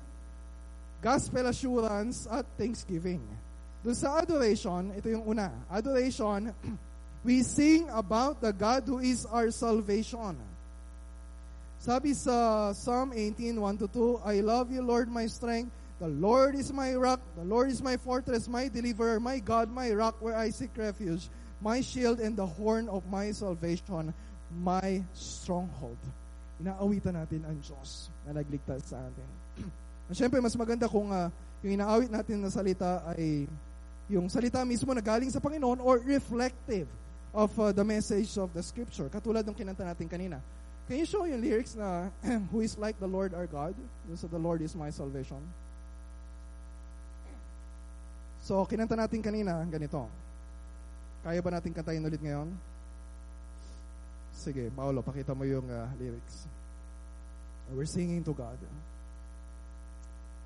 [1.01, 3.21] gospel assurance, at thanksgiving.
[3.81, 5.49] Doon sa adoration, ito yung una.
[5.69, 6.53] Adoration,
[7.27, 10.37] we sing about the God who is our salvation.
[11.77, 15.73] Sabi sa Psalm 18, 1-2, I love you, Lord, my strength.
[15.97, 17.17] The Lord is my rock.
[17.33, 21.25] The Lord is my fortress, my deliverer, my God, my rock where I seek refuge,
[21.57, 24.13] my shield and the horn of my salvation,
[24.61, 25.97] my stronghold.
[26.61, 29.29] Inaawitan natin ang Diyos na nagligtas sa atin.
[30.17, 31.33] Siyempre, mas maganda kung uh,
[31.65, 33.49] yung inaawit natin na salita ay
[34.05, 36.85] yung salita mismo na galing sa Panginoon or reflective
[37.33, 39.09] of uh, the message of the Scripture.
[39.09, 40.37] Katulad ng kinanta natin kanina.
[40.85, 42.13] Can you show yung lyrics na
[42.53, 43.73] who is like the Lord our God?
[44.13, 45.41] So the Lord is my salvation.
[48.47, 50.07] So, kinanta natin kanina, ganito.
[51.19, 52.47] Kaya ba natin kantahin ulit ngayon?
[54.31, 56.47] Sige, Paolo, pakita mo yung uh, lyrics.
[57.75, 58.55] We're singing to God.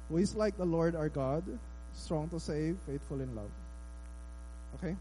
[0.10, 1.46] Who is like the Lord our God,
[1.94, 3.54] strong to save, faithful in love.
[4.82, 4.98] Okay?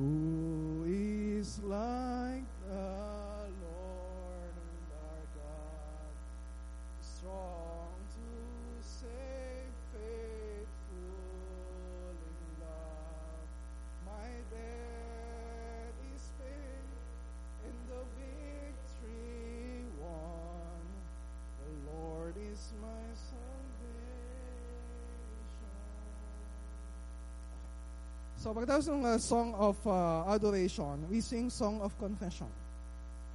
[0.00, 2.88] Who is like the
[3.52, 4.56] Lord
[4.96, 6.08] our God,
[7.04, 7.67] strong
[28.38, 32.46] So pagkatapos ng uh, song of uh, adoration, we sing song of confession.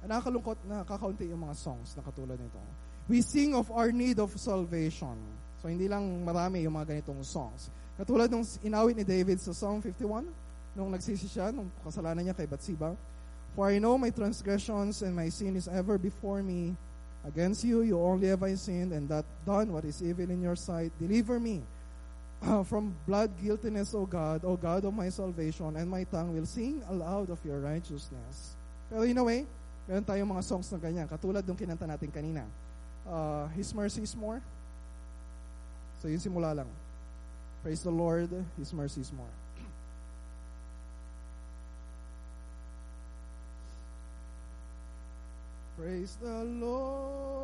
[0.00, 2.56] Nakakalungkot na kakaunti yung mga songs na katulad nito.
[3.04, 5.12] We sing of our need of salvation.
[5.60, 7.68] So hindi lang marami yung mga ganitong songs.
[8.00, 10.24] Katulad nung inawit ni David sa Psalm 51,
[10.72, 12.96] nung nagsisi siya, nung kasalanan niya kay Bathsheba.
[13.52, 16.72] For I know my transgressions and my sin is ever before me.
[17.28, 20.56] Against you, you only have I sinned and that done what is evil in your
[20.56, 20.96] sight.
[20.96, 21.60] Deliver me
[22.64, 26.82] from blood guiltiness, O God, O God of my salvation, and my tongue will sing
[26.88, 28.56] aloud of your righteousness.
[28.90, 29.46] Pero in a way,
[29.88, 32.44] meron tayong mga songs na ganyan, katulad ng kinanta natin kanina.
[33.08, 34.40] Uh, His mercy is more.
[36.00, 36.68] So yun simula lang.
[37.64, 38.28] Praise the Lord,
[38.60, 39.32] His mercy is more.
[45.80, 47.43] Praise the Lord.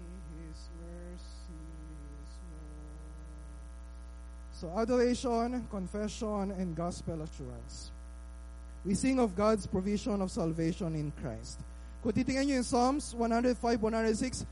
[4.61, 7.89] So adoration, confession, and gospel assurance.
[8.85, 11.57] We sing of God's provision of salvation in Christ.
[12.05, 14.45] Kung titingnan nyo yung Psalms 105, 106,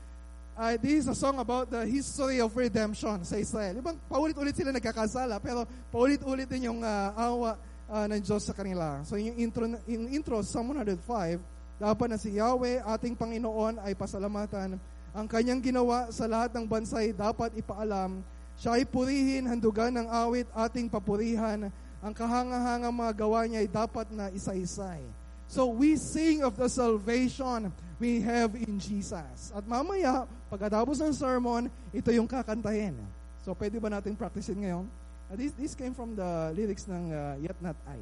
[0.58, 3.78] uh, this is a song about the history of redemption sa Israel.
[3.78, 5.62] Ibang paulit-ulit sila nagkakasala, pero
[5.94, 7.54] paulit-ulit din yung uh, awa
[7.86, 9.06] uh, ng Diyos sa kanila.
[9.06, 11.38] So yung intro, yung intro Psalm 105,
[11.78, 14.74] dapat na si Yahweh, ating Panginoon, ay pasalamatan.
[15.14, 18.26] Ang kanyang ginawa sa lahat ng bansay dapat ipaalam
[18.60, 21.72] siya ay purihin, handugan ng awit, ating papurihan.
[22.04, 25.00] Ang kahangahangang mga gawa niya ay dapat na isa-isay.
[25.48, 29.48] So we sing of the salvation we have in Jesus.
[29.56, 33.00] At mamaya, pagkatapos ng sermon, ito yung kakantahin.
[33.48, 34.84] So pwede ba natin practicein ngayon?
[35.32, 37.96] Uh, this, this came from the lyrics ng uh, Yet Not I.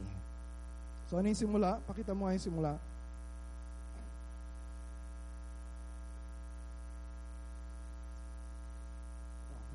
[1.06, 1.78] So ano yung simula?
[1.86, 2.72] Pakita mo nga yung simula.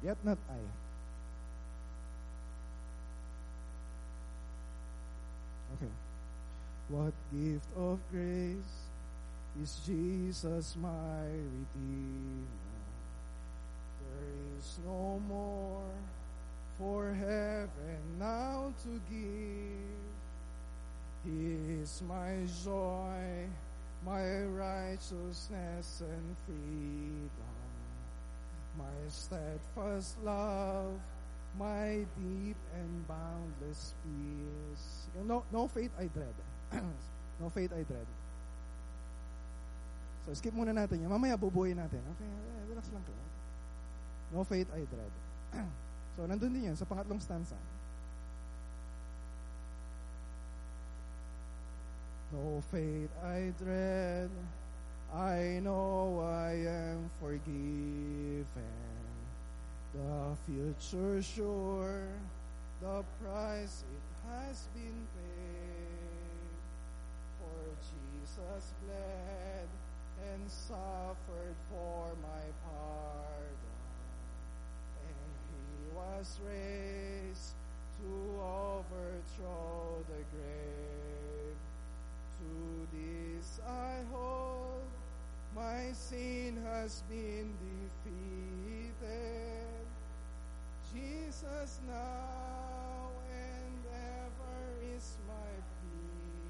[0.03, 0.59] Yet not I.
[5.75, 5.91] Okay.
[6.89, 8.75] What gift of grace
[9.61, 12.51] is Jesus my Redeemer?
[14.01, 15.83] There is no more
[16.77, 20.03] for heaven now to give.
[21.23, 22.35] He is my
[22.65, 23.47] joy,
[24.05, 27.62] my righteousness and freedom
[28.77, 30.97] my steadfast love,
[31.57, 35.07] my deep and boundless peace.
[35.25, 36.35] No, no faith I dread.
[37.41, 38.07] no faith I dread.
[40.23, 41.11] So, skip muna natin yan.
[41.11, 41.99] Mamaya bubuhay natin.
[42.15, 43.23] Okay, eh, relax lang kayo.
[44.31, 45.13] No faith I dread.
[46.15, 47.59] so, nandun din yan sa pangatlong stanza.
[52.33, 54.31] No faith I dread,
[55.15, 58.47] I know I am forgiven.
[59.93, 62.07] The future sure,
[62.81, 66.57] the price it has been paid.
[67.37, 69.69] For Jesus bled
[70.31, 73.77] and suffered for my pardon.
[75.05, 77.53] And he was raised
[78.01, 78.09] to
[78.41, 81.57] overthrow the grave.
[82.39, 84.72] To this I hold
[85.55, 88.93] my sin has been defeated.
[90.93, 94.57] Jesus now and ever
[94.97, 96.49] is my plea.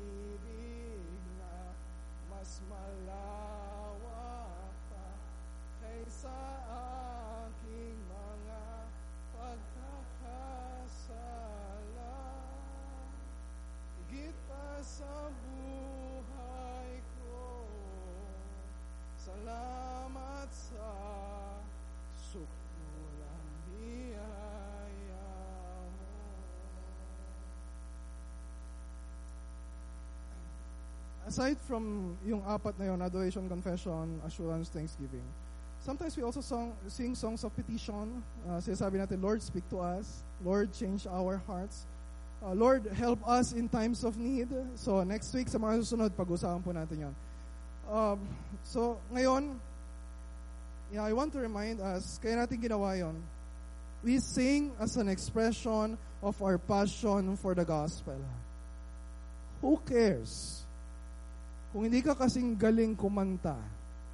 [2.39, 4.07] mas malawak
[4.87, 5.11] pa
[5.83, 6.39] kaysa
[7.43, 8.63] aking mga
[9.35, 10.07] pagkakasala.
[14.07, 17.67] Higit pa sa buhay ko,
[19.19, 20.95] salamat sa
[22.15, 22.68] sukdulang
[31.29, 35.29] Aside from yung apat na yun, adoration, confession, assurance, thanksgiving,
[35.85, 38.25] sometimes we also song, sing songs of petition.
[38.49, 40.25] Uh, sinasabi natin, Lord, speak to us.
[40.41, 41.85] Lord, change our hearts.
[42.41, 44.49] Uh, Lord, help us in times of need.
[44.81, 47.15] So, next week, sa mga susunod, pag-usapan po natin yon.
[47.93, 48.25] Um,
[48.65, 49.61] so, ngayon,
[50.89, 53.21] yeah, I want to remind us, kaya natin ginawa yon.
[54.01, 58.17] We sing as an expression of our passion for the gospel.
[59.61, 60.65] Who cares?
[61.69, 63.57] Kung hindi ka kasing galing kumanta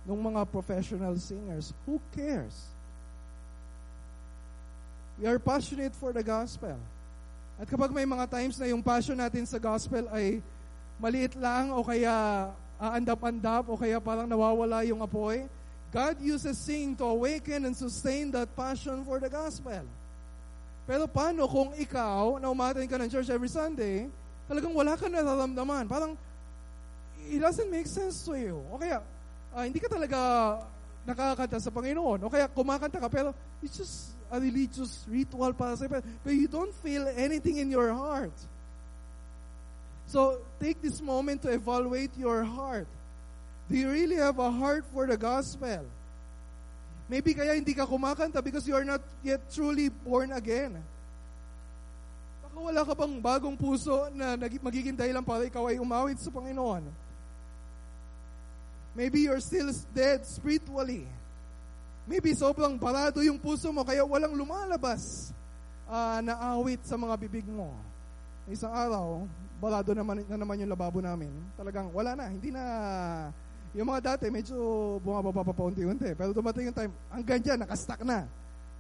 [0.05, 2.75] ng mga professional singers, who cares?
[5.15, 6.75] We are passionate for the gospel.
[7.55, 10.43] At kapag may mga times na yung passion natin sa gospel ay
[10.99, 12.51] maliit lang o kaya
[12.83, 15.47] aandap-andap o kaya parang nawawala yung apoy,
[15.95, 19.87] God uses singing to awaken and sustain that passion for the gospel.
[20.85, 24.11] Pero paano kung ikaw, na umatin ka ng church every Sunday,
[24.51, 25.87] talagang wala ka nararamdaman.
[25.87, 26.19] Parang,
[27.31, 28.61] it doesn't make sense to you.
[28.73, 29.01] O kaya,
[29.55, 30.19] uh, hindi ka talaga
[31.07, 32.25] nakakanta sa Panginoon.
[32.25, 36.75] O kaya, kumakanta ka, pero it's just a religious ritual para sa but you don't
[36.83, 38.35] feel anything in your heart.
[40.07, 42.89] So, take this moment to evaluate your heart.
[43.71, 45.85] Do you really have a heart for the gospel?
[47.09, 50.77] Maybe kaya hindi ka kumakanta because you are not yet truly born again.
[52.45, 57.04] Baka wala ka bang bagong puso na magiging dahilan para ikaw ay umawit sa Panginoon.
[58.95, 61.03] Maybe you're still dead spiritually.
[62.07, 65.35] Maybe sobrang barado yung puso mo kaya walang lumalabas
[65.91, 67.75] uh, na awit sa mga bibig mo.
[68.47, 69.27] Isang araw,
[69.59, 71.33] barado naman, na naman yung lababo namin.
[71.59, 72.63] Talagang wala na, hindi na
[73.75, 74.55] yung mga dati, medyo
[75.03, 76.15] bumababa pa paunti-unti.
[76.15, 78.23] Pero dumating yung time, hanggang dyan, nakastack na.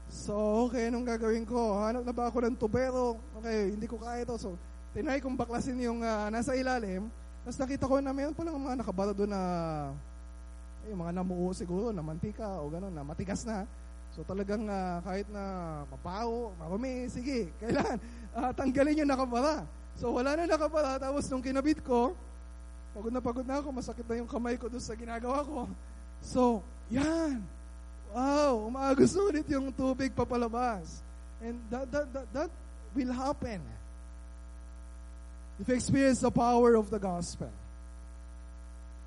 [0.06, 1.80] So, okay, anong gagawin ko?
[1.82, 3.18] Hanap na ba ako ng tubero?
[3.42, 4.38] Okay, hindi ko kaya ito.
[4.38, 4.54] So,
[4.94, 7.10] tinay kong baklasin yung uh, nasa ilalim.
[7.44, 9.40] Tapos nakita ko na mayroon palang mga nakabarado na
[10.88, 13.68] yung mga namuo siguro na mantika o gano'n, na matigas na.
[14.16, 15.44] So talagang uh, kahit na
[15.92, 18.00] mabaho, marumi, sige, kailan
[18.32, 19.68] uh, tanggalin yung nakabara.
[20.00, 22.16] So wala na nakabara, tapos nung kinabit ko,
[22.94, 25.66] Pagod na pagod na ako, masakit na yung kamay ko doon sa ginagawa ko.
[26.22, 27.42] So, yan.
[28.14, 31.02] Wow, umaagos ulit yung tubig papalabas.
[31.42, 32.50] And that, that, that, that
[32.94, 33.58] will happen.
[35.60, 37.50] If you experience the power of the gospel.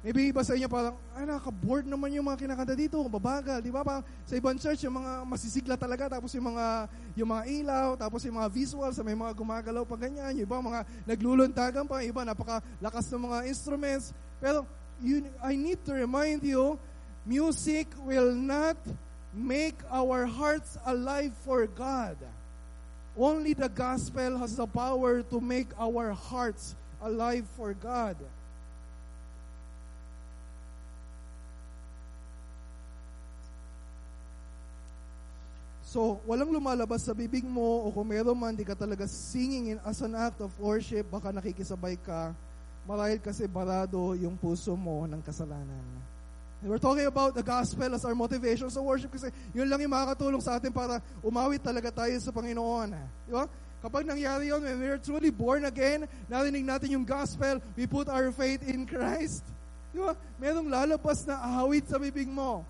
[0.07, 3.83] Maybe iba sa inyo parang, ay nakaka-bored naman yung mga kinakanta dito, babagal, di ba?
[3.83, 8.23] Parang sa ibang church, yung mga masisigla talaga, tapos yung mga, yung mga ilaw, tapos
[8.23, 13.05] yung mga visuals, may mga gumagalaw pa ganyan, yung iba mga nagluluntagan pa, iba napakalakas
[13.11, 14.15] ng mga instruments.
[14.39, 14.63] Pero
[15.03, 16.77] you, I need to remind you,
[17.25, 18.77] music will not
[19.33, 22.15] make our hearts alive for God.
[23.17, 28.13] Only the gospel has the power to make our hearts alive for God.
[35.87, 39.79] So, walang lumalabas sa bibig mo o kung meron man, di ka talaga singing in,
[39.81, 42.37] as an act of worship, baka nakikisabay ka,
[42.85, 45.81] marahil kasi barado yung puso mo ng kasalanan.
[46.61, 49.93] And we're talking about the gospel as our motivation sa worship kasi yun lang yung
[49.93, 52.97] makakatulong sa atin para umawit talaga tayo sa Panginoon.
[53.29, 53.45] Di ba?
[53.77, 58.33] Kapag nangyari yun, when we're truly born again, narinig natin yung gospel, we put our
[58.33, 59.45] faith in Christ.
[59.93, 60.17] Di ba?
[60.41, 62.65] Merong lalabas na ahawit sa bibig mo.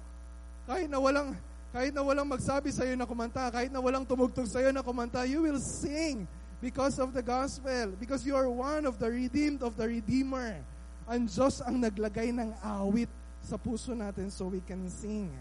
[0.67, 1.31] Kahit na walang,
[1.71, 4.83] kahit na walang magsabi sa iyo na kumanta, kahit na walang tumugtog sa iyo na
[4.83, 6.27] kumanta, you will sing
[6.59, 7.95] because of the gospel.
[7.95, 10.59] Because you are one of the redeemed of the Redeemer.
[11.07, 12.51] Ang Diyos ang naglagay ng
[12.83, 13.07] awit
[13.47, 15.31] sa puso natin so we can sing.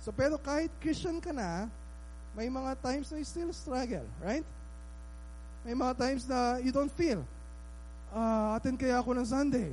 [0.00, 1.68] So pero kahit Christian ka na,
[2.32, 4.44] may mga times na you still struggle, right?
[5.62, 7.20] May mga times na you don't feel,
[8.08, 9.70] uh, attend kaya ako ng Sunday.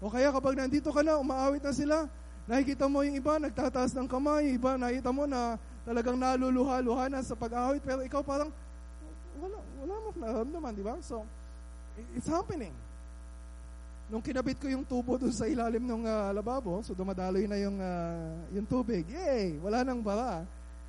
[0.00, 2.08] O kaya kapag nandito ka na, umaawit na sila,
[2.48, 7.20] Nakikita mo yung iba, nagtataas ng kamay, yung iba, nakita mo na talagang naluluha-luha na
[7.20, 8.48] sa pag-awit, pero ikaw parang,
[9.36, 10.96] wala, wala mo naramdaman, di ba?
[11.04, 11.28] So,
[12.16, 12.72] it's happening.
[14.08, 17.76] Nung kinabit ko yung tubo dun sa ilalim ng uh, lababo, so dumadaloy na yung,
[17.76, 19.04] uh, yung tubig.
[19.04, 19.60] Yay!
[19.60, 20.42] Wala nang bara.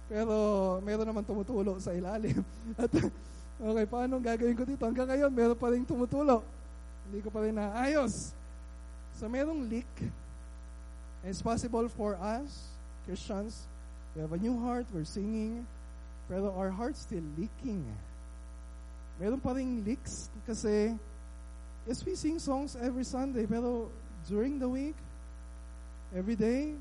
[0.07, 0.34] Pero
[0.82, 2.39] meron naman tumutulo sa ilalim.
[2.82, 2.89] At
[3.59, 4.88] okay, paano gagawin ko dito?
[4.88, 6.41] Hanggang ngayon, meron pa rin tumutulo.
[7.11, 8.32] Hindi ko pa rin naayos.
[9.20, 9.91] So merong leak.
[11.28, 12.72] It's possible for us,
[13.03, 13.67] Christians,
[14.15, 15.67] we have a new heart, we're singing,
[16.32, 17.84] pero our heart's still leaking.
[19.20, 20.95] Meron pa rin leaks kasi
[21.88, 23.91] yes, we sing songs every Sunday, pero
[24.27, 24.95] during the week,
[26.15, 26.75] every day,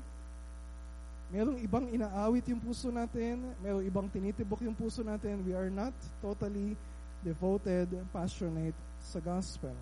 [1.29, 5.45] Merong ibang inaawit yung puso natin, merong ibang tinitibok yung puso natin.
[5.45, 5.93] We are not
[6.25, 6.73] totally
[7.21, 9.77] devoted, passionate sa gospel.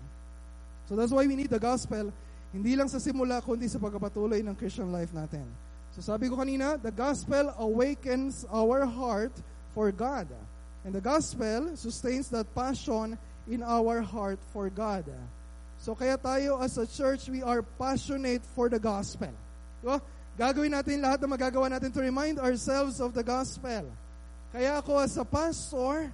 [0.84, 2.12] So that's why we need the gospel,
[2.52, 5.48] hindi lang sa simula, kundi sa pagpapatuloy ng Christian life natin.
[5.96, 9.32] So sabi ko kanina, the gospel awakens our heart
[9.72, 10.28] for God.
[10.84, 13.16] And the gospel sustains that passion
[13.48, 15.08] in our heart for God.
[15.80, 19.32] So kaya tayo as a church, we are passionate for the gospel.
[19.80, 19.98] Diba?
[20.38, 23.86] Gagawin natin lahat na magagawa natin to remind ourselves of the gospel.
[24.54, 26.10] Kaya ako as a pastor,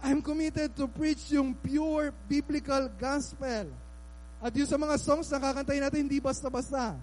[0.00, 3.68] I'm committed to preach yung pure biblical gospel.
[4.40, 6.96] At yung sa mga songs na kakantayin natin, hindi basta-basta.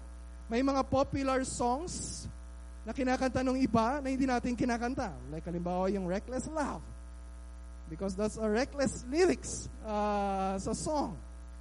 [0.50, 2.26] May mga popular songs
[2.82, 5.14] na kinakanta ng iba na hindi natin kinakanta.
[5.30, 6.97] Like halimbawa yung Reckless Love.
[7.88, 11.16] Because that's a reckless lyrics uh, sa song.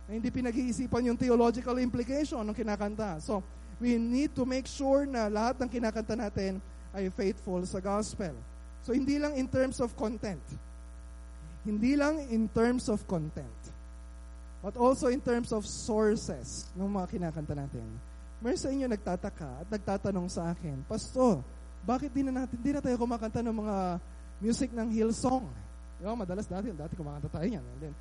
[0.06, 3.22] Na hindi pinag-iisipan yung theological implication ng kinakanta.
[3.22, 3.42] So,
[3.78, 6.58] we need to make sure na lahat ng kinakanta natin
[6.90, 8.34] ay faithful sa gospel.
[8.82, 10.42] So, hindi lang in terms of content.
[11.66, 13.58] Hindi lang in terms of content.
[14.62, 17.86] But also in terms of sources ng mga kinakanta natin.
[18.42, 21.42] Meron sa inyo nagtataka at nagtatanong sa akin, Pastor,
[21.86, 23.76] bakit di na natin, di na tayo kumakanta ng mga
[24.42, 25.65] music ng Hillsong?
[25.96, 27.64] Diba, madalas dati, dati kumakanta tayo yan.
[27.64, 27.94] And then,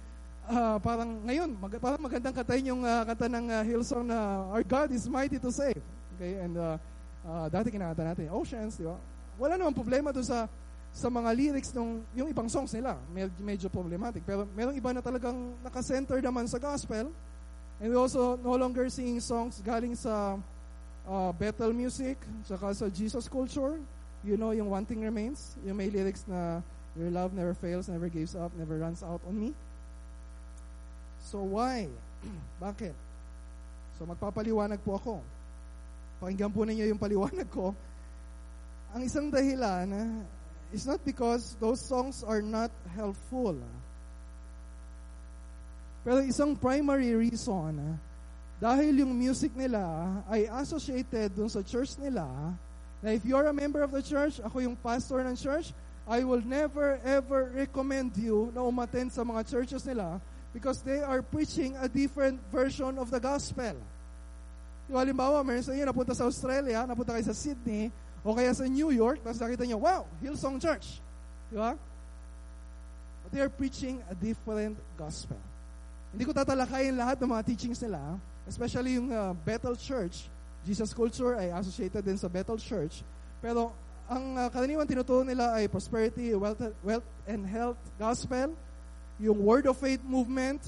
[0.51, 4.17] uh, parang ngayon, mag, parang magandang kantahin yung uh, kanta ng uh, Hillsong na
[4.51, 5.79] Our God is mighty to save.
[6.15, 6.75] Okay, and uh,
[7.23, 8.99] uh, dati kinakanta natin, Oceans, di ba?
[9.35, 10.47] Wala namang problema doon sa
[10.95, 12.95] sa mga lyrics ng yung ibang songs nila.
[13.11, 14.23] Medyo, medyo problematic.
[14.23, 17.11] Pero merong iba na talagang nakasenter naman sa gospel.
[17.83, 20.39] And we also no longer sing songs galing sa
[21.03, 22.15] uh, Bethel music,
[22.47, 23.75] saka sa Jesus culture.
[24.23, 25.59] You know, yung One Thing Remains.
[25.67, 26.63] Yung may lyrics na
[26.95, 29.51] Your love never fails, never gives up, never runs out on me.
[31.27, 31.91] So why?
[32.63, 32.95] Bakit?
[33.99, 35.15] So magpapaliwanag po ako.
[36.23, 37.75] Pakinggan po ninyo yung paliwanag ko.
[38.95, 39.91] Ang isang dahilan
[40.71, 43.59] is not because those songs are not helpful.
[46.05, 47.99] Pero isang primary reason,
[48.61, 49.83] dahil yung music nila
[50.31, 52.23] ay associated dun sa church nila,
[53.03, 55.75] na if you're a member of the church, ako yung pastor ng church,
[56.05, 60.21] I will never ever recommend you na umattend sa mga churches nila
[60.53, 63.73] because they are preaching a different version of the gospel.
[64.85, 67.89] Yung halimbawa, meron sa inyo napunta sa Australia, napunta kayo sa Sydney,
[68.21, 71.01] o kaya sa New York, tapos nakita nyo, wow, Hillsong Church.
[71.49, 71.73] Di ba?
[73.25, 75.41] But they are preaching a different gospel.
[76.13, 77.99] Hindi ko tatalakayin lahat ng mga teachings nila,
[78.45, 80.29] especially yung uh, Bethel Church.
[80.65, 83.01] Jesus culture ay associated din sa Bethel Church.
[83.41, 83.73] Pero
[84.05, 88.53] ang uh, karaniwan tinuturo nila ay prosperity, wealth, wealth and health gospel,
[89.17, 90.61] yung Word of Faith movement,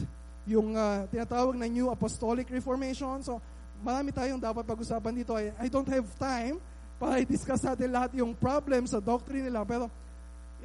[0.48, 3.22] yung uh, tinatawag na New Apostolic Reformation.
[3.22, 3.38] So,
[3.84, 5.38] marami tayong dapat pag-usapan dito.
[5.38, 6.58] I, I don't have time
[6.98, 9.62] para i-discuss natin lahat yung problem sa doctrine nila.
[9.68, 9.86] Pero,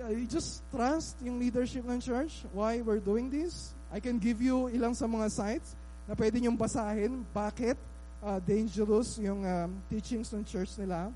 [0.01, 3.77] yeah, you just trust yung leadership ng church, why we're doing this.
[3.93, 5.77] I can give you ilang sa mga sites
[6.09, 7.77] na pwede niyong basahin bakit
[8.25, 11.13] uh, dangerous yung um, teachings ng church nila.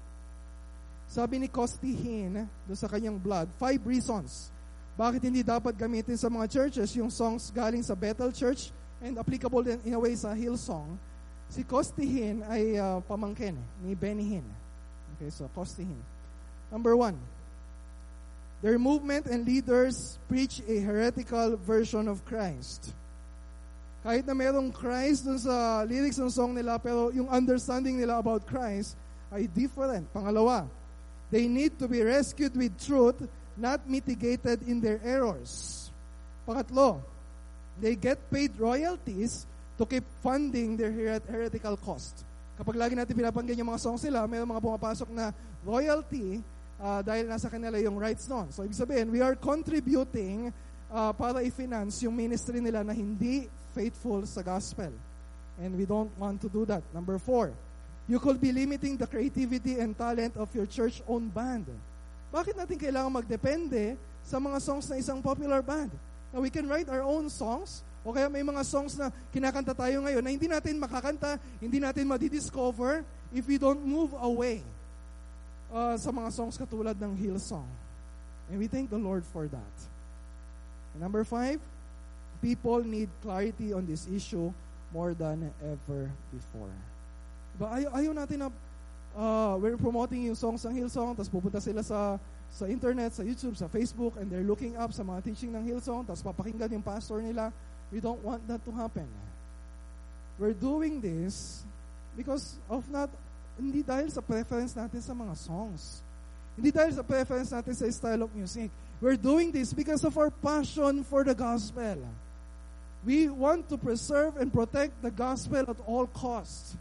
[1.06, 4.50] Sabi ni Costi Hin, doon sa kanyang blog, five reasons
[4.96, 8.72] bakit hindi dapat gamitin sa mga churches yung songs galing sa Bethel Church
[9.04, 10.96] and applicable in a way sa Hillsong?
[11.52, 13.54] Si Costihin ay uh, pamangkin
[13.84, 14.48] ni Benny Hinn.
[15.14, 16.00] Okay, so Costihin.
[16.72, 17.20] Number one,
[18.64, 22.96] their movement and leaders preach a heretical version of Christ.
[24.00, 28.48] Kahit na merong Christ dun sa lyrics ng song nila, pero yung understanding nila about
[28.48, 28.96] Christ
[29.28, 30.08] ay different.
[30.08, 30.64] Pangalawa,
[31.30, 33.18] they need to be rescued with truth
[33.56, 35.88] not mitigated in their errors.
[36.46, 37.00] Pangatlo,
[37.80, 40.92] they get paid royalties to keep funding their
[41.26, 42.24] heretical cost.
[42.56, 46.40] Kapag lagi natin pinapanggan yung mga songs nila, may mga pumapasok na royalty
[46.80, 48.48] uh, dahil nasa kanila yung rights noon.
[48.48, 50.48] So, ibig sabihin, we are contributing
[50.88, 53.44] uh, para i-finance yung ministry nila na hindi
[53.76, 54.88] faithful sa gospel.
[55.60, 56.80] And we don't want to do that.
[56.96, 57.52] Number four,
[58.06, 61.66] you could be limiting the creativity and talent of your church-owned band.
[62.30, 65.90] Bakit natin kailangan magdepende sa mga songs na isang popular band?
[66.30, 69.98] Now, we can write our own songs O kaya may mga songs na kinakanta tayo
[70.06, 73.02] ngayon na hindi natin makakanta, hindi natin madidiscover
[73.34, 74.62] if we don't move away
[75.74, 77.66] uh, sa mga songs katulad ng Hillsong.
[78.46, 79.76] And we thank the Lord for that.
[80.94, 81.58] And number five,
[82.38, 84.54] people need clarity on this issue
[84.94, 86.70] more than ever before.
[87.56, 87.72] Diba?
[87.72, 88.48] Ayaw, ayaw natin na
[89.16, 92.20] uh, we're promoting yung songs ng Hillsong, tapos pupunta sila sa
[92.52, 96.06] sa internet, sa YouTube, sa Facebook, and they're looking up sa mga teaching ng Hillsong,
[96.06, 97.50] tapos papakinggan yung pastor nila.
[97.92, 99.06] We don't want that to happen.
[100.38, 101.64] We're doing this
[102.16, 103.08] because of not,
[103.56, 106.04] hindi dahil sa preference natin sa mga songs.
[106.56, 108.72] Hindi dahil sa preference natin sa style of music.
[109.00, 112.00] We're doing this because of our passion for the gospel.
[113.04, 116.76] We want to preserve and protect the gospel at all costs.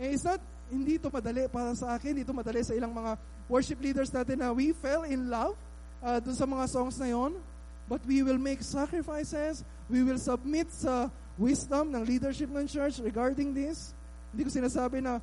[0.00, 0.40] And it's not,
[0.72, 3.20] hindi ito madali para sa akin, hindi ito madali sa ilang mga
[3.52, 5.52] worship leaders natin na we fell in love
[6.00, 7.36] uh, dun sa mga songs na yon.
[7.84, 9.60] But we will make sacrifices,
[9.92, 13.92] we will submit sa wisdom ng leadership ng church regarding this.
[14.32, 15.20] Hindi ko sinasabi na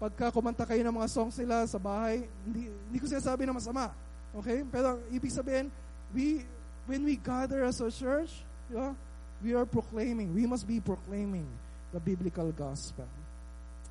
[0.00, 3.92] pagka kumanta kayo ng mga songs nila sa bahay, hindi, hindi ko sinasabi na masama.
[4.40, 4.64] Okay?
[4.72, 5.68] Pero ibig sabihin,
[6.16, 6.46] we,
[6.86, 8.30] when we gather as a church,
[8.72, 8.94] yeah,
[9.42, 11.44] we are proclaiming, we must be proclaiming
[11.92, 13.10] the biblical gospel.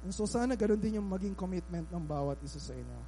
[0.04, 3.00] And so sana ganun din yung maging commitment ng bawat isa sa inyo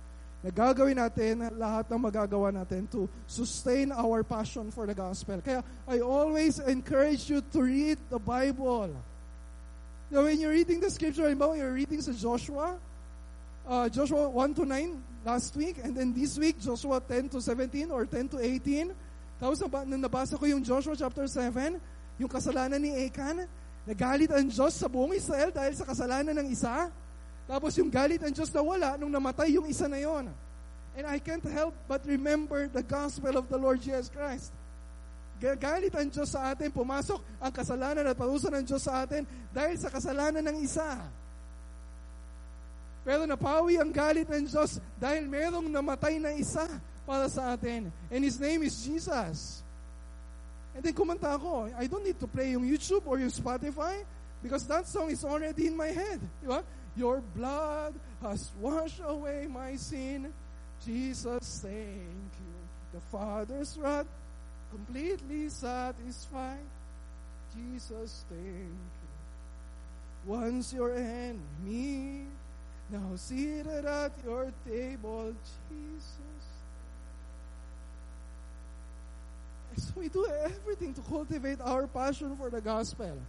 [0.45, 5.41] na gagawin natin lahat ng magagawa natin to sustain our passion for the gospel.
[5.41, 8.93] Kaya I always encourage you to read the Bible.
[10.13, 12.77] Now, when you're reading the scripture, halimbawa, you're reading sa Joshua,
[13.65, 17.89] uh, Joshua 1 to 9 last week, and then this week, Joshua 10 to 17
[17.89, 18.93] or 10 to 18.
[19.41, 21.81] Tapos nung nabasa ko yung Joshua chapter 7,
[22.21, 23.49] yung kasalanan ni Achan,
[23.85, 26.89] nagalit ang Diyos sa buong Israel dahil sa kasalanan ng isa.
[27.45, 30.29] Tapos yung galit ng Diyos na wala nung namatay yung isa na yon.
[30.97, 34.49] And I can't help but remember the gospel of the Lord Jesus Christ.
[35.35, 39.75] Galit ang Diyos sa atin, pumasok ang kasalanan at parusa ng Diyos sa atin dahil
[39.75, 40.95] sa kasalanan ng isa.
[43.03, 46.65] Pero napawi ang galit ng Diyos dahil merong namatay na isa
[47.03, 47.91] para sa atin.
[48.09, 49.64] And His name is Jesus.
[50.75, 54.03] And then kumanta ako, I don't need to play yung YouTube or yung Spotify
[54.43, 56.19] because that song is already in my head.
[56.95, 60.31] Your blood has washed away my sin.
[60.85, 62.55] Jesus, thank you.
[62.93, 64.07] The Father's wrath
[64.71, 66.67] completely satisfied.
[67.55, 69.13] Jesus, thank you.
[70.27, 72.27] Once your enemy,
[72.91, 75.33] now seated at your table,
[75.71, 76.34] Jesus.
[79.75, 83.19] So we do everything to cultivate our passion for the gospel.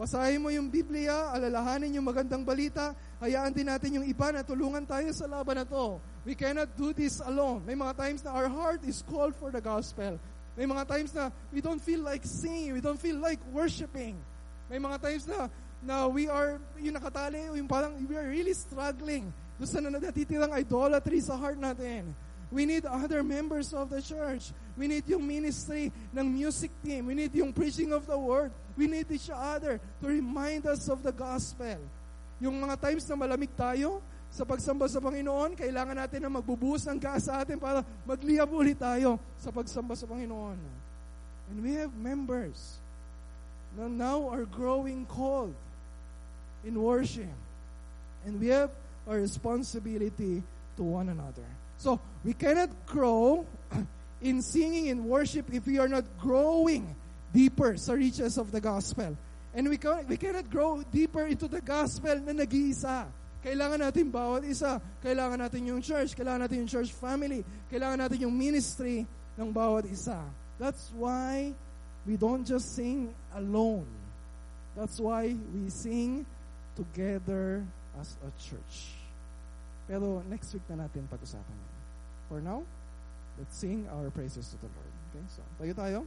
[0.00, 4.80] Basahin mo yung Biblia, alalahanin yung magandang balita, hayaan din natin yung iba na tulungan
[4.88, 6.00] tayo sa laban na to.
[6.24, 7.68] We cannot do this alone.
[7.68, 10.16] May mga times na our heart is called for the gospel.
[10.56, 14.16] May mga times na we don't feel like singing, we don't feel like worshiping.
[14.72, 15.52] May mga times na
[15.84, 19.28] na we are, yung nakatali, yung parang we are really struggling.
[19.60, 22.16] Doon sa natitirang idolatry sa heart natin.
[22.48, 24.50] We need other members of the church.
[24.80, 27.12] We need yung ministry ng music team.
[27.12, 28.48] We need yung preaching of the word.
[28.80, 31.76] We need each other to remind us of the gospel.
[32.40, 34.00] Yung mga times na malamig tayo
[34.32, 38.80] sa pagsamba sa Panginoon, kailangan natin na magbubuhos ng gas sa atin para magliyab ulit
[38.80, 40.56] tayo sa pagsamba sa Panginoon.
[41.52, 42.80] And we have members
[43.76, 45.52] na now are growing cold
[46.64, 47.36] in worship.
[48.24, 48.72] And we have
[49.04, 50.40] a responsibility
[50.80, 51.44] to one another.
[51.76, 53.44] So, we cannot grow
[54.22, 56.94] in singing and worship if we are not growing
[57.32, 59.16] deeper sa riches of the gospel.
[59.54, 63.06] And we, can, we cannot grow deeper into the gospel na nag-iisa.
[63.40, 64.78] Kailangan natin bawat isa.
[65.00, 66.12] Kailangan natin yung church.
[66.12, 67.40] Kailangan natin yung church family.
[67.72, 69.08] Kailangan natin yung ministry
[69.40, 70.20] ng bawat isa.
[70.60, 71.56] That's why
[72.04, 73.88] we don't just sing alone.
[74.76, 76.28] That's why we sing
[76.76, 77.64] together
[77.96, 78.94] as a church.
[79.88, 81.58] Pero next week na natin pag-usapan.
[82.30, 82.62] For now,
[83.40, 84.92] let's sing our praises to the Lord.
[85.08, 85.98] Okay, so tayo tayo.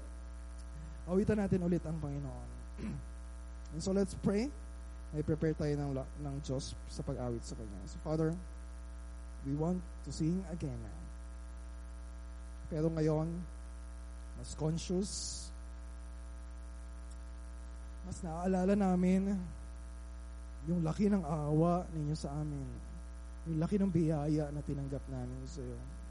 [1.09, 2.49] Awitan natin ulit ang Panginoon.
[3.73, 4.53] And so let's pray.
[5.17, 7.81] May prepare tayo ng, ng Diyos sa pag-awit sa Kanya.
[7.89, 8.37] So Father,
[9.49, 10.77] we want to sing again.
[12.69, 13.33] Pero ngayon,
[14.37, 15.09] mas conscious,
[18.05, 19.33] mas naaalala namin
[20.69, 22.65] yung laki ng awa ninyo sa amin.
[23.49, 26.02] Yung laki ng biyaya na tinanggap namin sa iyo.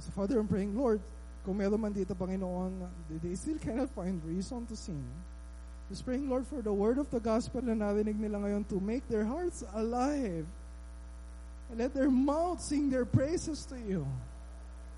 [0.00, 1.00] So Father, I'm praying, Lord,
[1.44, 2.88] kung meron man dito, Panginoon,
[3.22, 5.04] they still cannot find reason to sing.
[5.90, 9.04] Just praying, Lord, for the word of the gospel na narinig nila ngayon to make
[9.12, 10.48] their hearts alive.
[11.68, 14.08] And let their mouth sing their praises to you.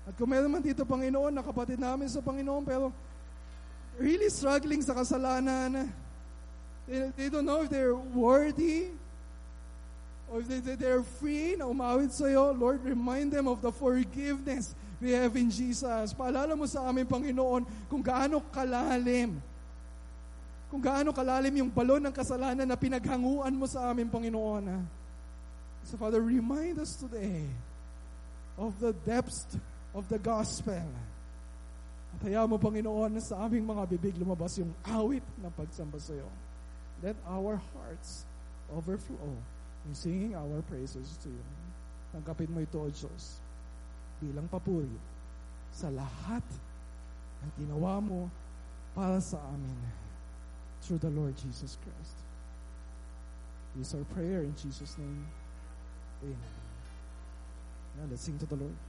[0.07, 2.95] At kung meron man dito, Panginoon, na kapatid namin sa Panginoon, pero
[3.99, 5.91] really struggling sa kasalanan.
[6.87, 8.95] They, they don't know if they're worthy
[10.31, 12.55] or if they, they're free na umawit sa'yo.
[12.55, 14.71] Lord, remind them of the forgiveness
[15.01, 16.13] we have in Jesus.
[16.13, 19.37] Paalala mo sa amin, Panginoon, kung gaano kalalim
[20.67, 24.67] kung gaano kalalim yung balon ng kasalanan na pinaghanguan mo sa amin, Panginoon.
[25.87, 27.47] So Father, remind us today
[28.59, 29.47] of the depths
[29.95, 30.83] of the gospel.
[32.17, 36.11] At haya mo, Panginoon, na sa aming mga bibig lumabas yung awit ng pagsamba sa
[36.11, 36.27] iyo.
[36.99, 38.27] Let our hearts
[38.67, 39.31] overflow
[39.87, 41.45] in singing our praises to you.
[42.11, 43.39] Tanggapin mo ito, O Diyos,
[44.21, 44.97] bilang papuri
[45.69, 46.43] sa lahat
[47.43, 48.29] ng ginawa mo
[48.97, 49.77] para sa amin
[50.81, 52.17] through the Lord Jesus Christ.
[53.77, 55.27] This is our prayer in Jesus' name.
[56.23, 56.57] Amen.
[57.97, 58.86] Now let's sing to the Lord.